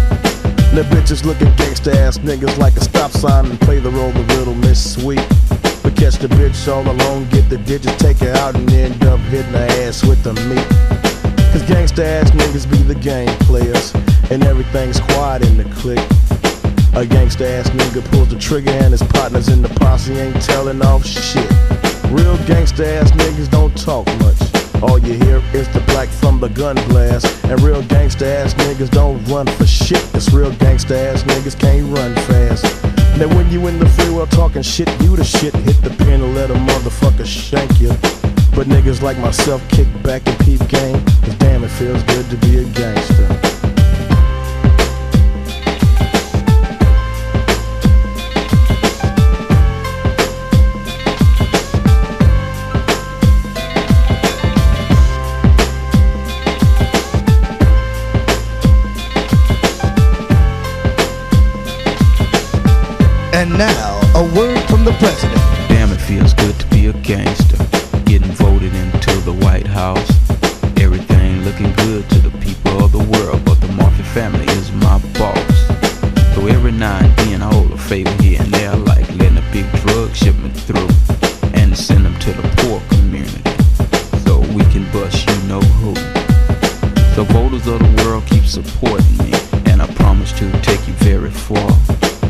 The 0.72 0.88
bitches 0.88 1.26
look 1.26 1.42
at 1.42 1.54
gangsta 1.58 1.94
ass 1.94 2.16
niggas 2.18 2.56
like 2.56 2.76
a 2.76 2.80
stop 2.80 3.10
sign 3.10 3.44
and 3.44 3.60
play 3.60 3.78
the 3.78 3.90
role 3.90 4.08
of 4.08 4.26
little 4.38 4.54
Miss 4.54 4.94
Sweet. 4.94 5.26
But 5.82 5.94
catch 5.94 6.16
the 6.16 6.28
bitch 6.28 6.66
all 6.66 6.88
alone, 6.90 7.28
get 7.28 7.50
the 7.50 7.58
digits, 7.58 7.98
take 7.98 8.16
her 8.18 8.32
out, 8.32 8.54
and 8.54 8.70
end 8.72 9.04
up 9.04 9.20
hitting 9.28 9.52
her 9.52 9.68
ass 9.84 10.02
with 10.02 10.22
the 10.22 10.32
meat. 10.48 10.68
Cause 11.52 11.62
gangsta 11.68 12.04
ass 12.04 12.30
niggas 12.30 12.70
be 12.70 12.78
the 12.78 12.94
game 12.94 13.28
players, 13.40 13.92
and 14.30 14.42
everything's 14.44 14.98
quiet 15.12 15.42
in 15.42 15.58
the 15.58 15.64
clique. 15.76 16.27
A 16.94 17.04
gangsta 17.04 17.44
ass 17.58 17.70
nigga 17.70 18.04
pulls 18.10 18.28
the 18.28 18.38
trigger 18.38 18.70
and 18.70 18.92
his 18.92 19.02
partners 19.02 19.48
in 19.48 19.62
the 19.62 19.68
posse 19.80 20.12
ain't 20.14 20.40
telling 20.42 20.82
off 20.82 21.04
shit. 21.04 21.48
Real 22.10 22.36
gangsta 22.48 22.84
ass 22.84 23.10
niggas 23.12 23.50
don't 23.50 23.76
talk 23.76 24.06
much. 24.18 24.38
All 24.82 24.98
you 24.98 25.14
hear 25.14 25.42
is 25.52 25.68
the 25.68 25.80
black 25.86 26.08
from 26.08 26.40
the 26.40 26.48
gun 26.48 26.76
blast. 26.88 27.26
And 27.44 27.60
real 27.60 27.82
gangsta 27.82 28.26
ass 28.26 28.54
niggas 28.54 28.90
don't 28.90 29.22
run 29.24 29.46
for 29.46 29.66
shit. 29.66 30.02
Cause 30.12 30.32
real 30.32 30.52
gangsta 30.52 30.96
ass 30.96 31.22
niggas 31.24 31.58
can't 31.58 31.86
run 31.96 32.14
fast. 32.26 32.64
Now 33.18 33.28
when 33.36 33.50
you 33.50 33.66
in 33.66 33.78
the 33.78 33.88
free 33.88 34.10
world 34.10 34.30
talking 34.30 34.62
shit, 34.62 34.88
you 35.02 35.16
the 35.16 35.24
shit. 35.24 35.54
Hit 35.54 35.82
the 35.82 35.90
pin 35.90 36.22
and 36.22 36.34
let 36.34 36.50
a 36.50 36.54
motherfucker 36.54 37.26
shank 37.26 37.80
you. 37.80 37.90
But 38.54 38.66
niggas 38.66 39.02
like 39.02 39.18
myself 39.18 39.62
kick 39.68 39.88
back 40.02 40.26
and 40.26 40.38
peep 40.40 40.66
game. 40.68 41.04
Cause 41.22 41.34
damn 41.36 41.64
it 41.64 41.70
feels 41.70 42.02
good 42.04 42.28
to 42.30 42.36
be 42.36 42.58
a 42.58 42.64
gangster. 42.64 42.97
We 85.04 85.04
you 85.04 85.48
know 85.48 85.60
who. 85.78 85.94
The 87.14 87.24
voters 87.30 87.66
of 87.66 87.78
the 87.78 88.02
world 88.02 88.24
keep 88.26 88.44
supporting 88.44 89.16
me, 89.18 89.32
and 89.70 89.80
I 89.80 89.86
promise 89.94 90.32
to 90.38 90.50
take 90.62 90.86
you 90.88 90.94
very 90.94 91.30
far. 91.30 91.70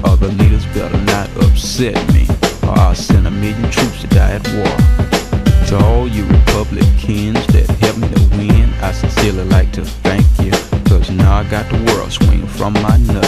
Other 0.04 0.28
leaders 0.28 0.66
better 0.66 0.98
not 1.04 1.28
upset 1.44 1.96
me, 2.12 2.26
or 2.62 2.78
I'll 2.78 2.94
send 2.94 3.26
a 3.26 3.30
million 3.30 3.70
troops 3.70 4.02
to 4.02 4.06
die 4.08 4.32
at 4.32 4.46
war. 4.52 4.74
To 5.68 5.84
all 5.84 6.08
you 6.08 6.24
Republicans 6.26 7.46
that 7.48 7.66
helped 7.80 8.00
me 8.00 8.08
to 8.08 8.20
win, 8.36 8.68
I 8.82 8.92
sincerely 8.92 9.44
like 9.44 9.72
to 9.72 9.84
thank 9.84 10.26
you. 10.40 10.52
Cause 10.84 11.10
now 11.10 11.38
I 11.38 11.44
got 11.44 11.68
the 11.70 11.80
world 11.92 12.12
swinging 12.12 12.46
from 12.48 12.74
my 12.74 12.96
nuts. 12.98 13.27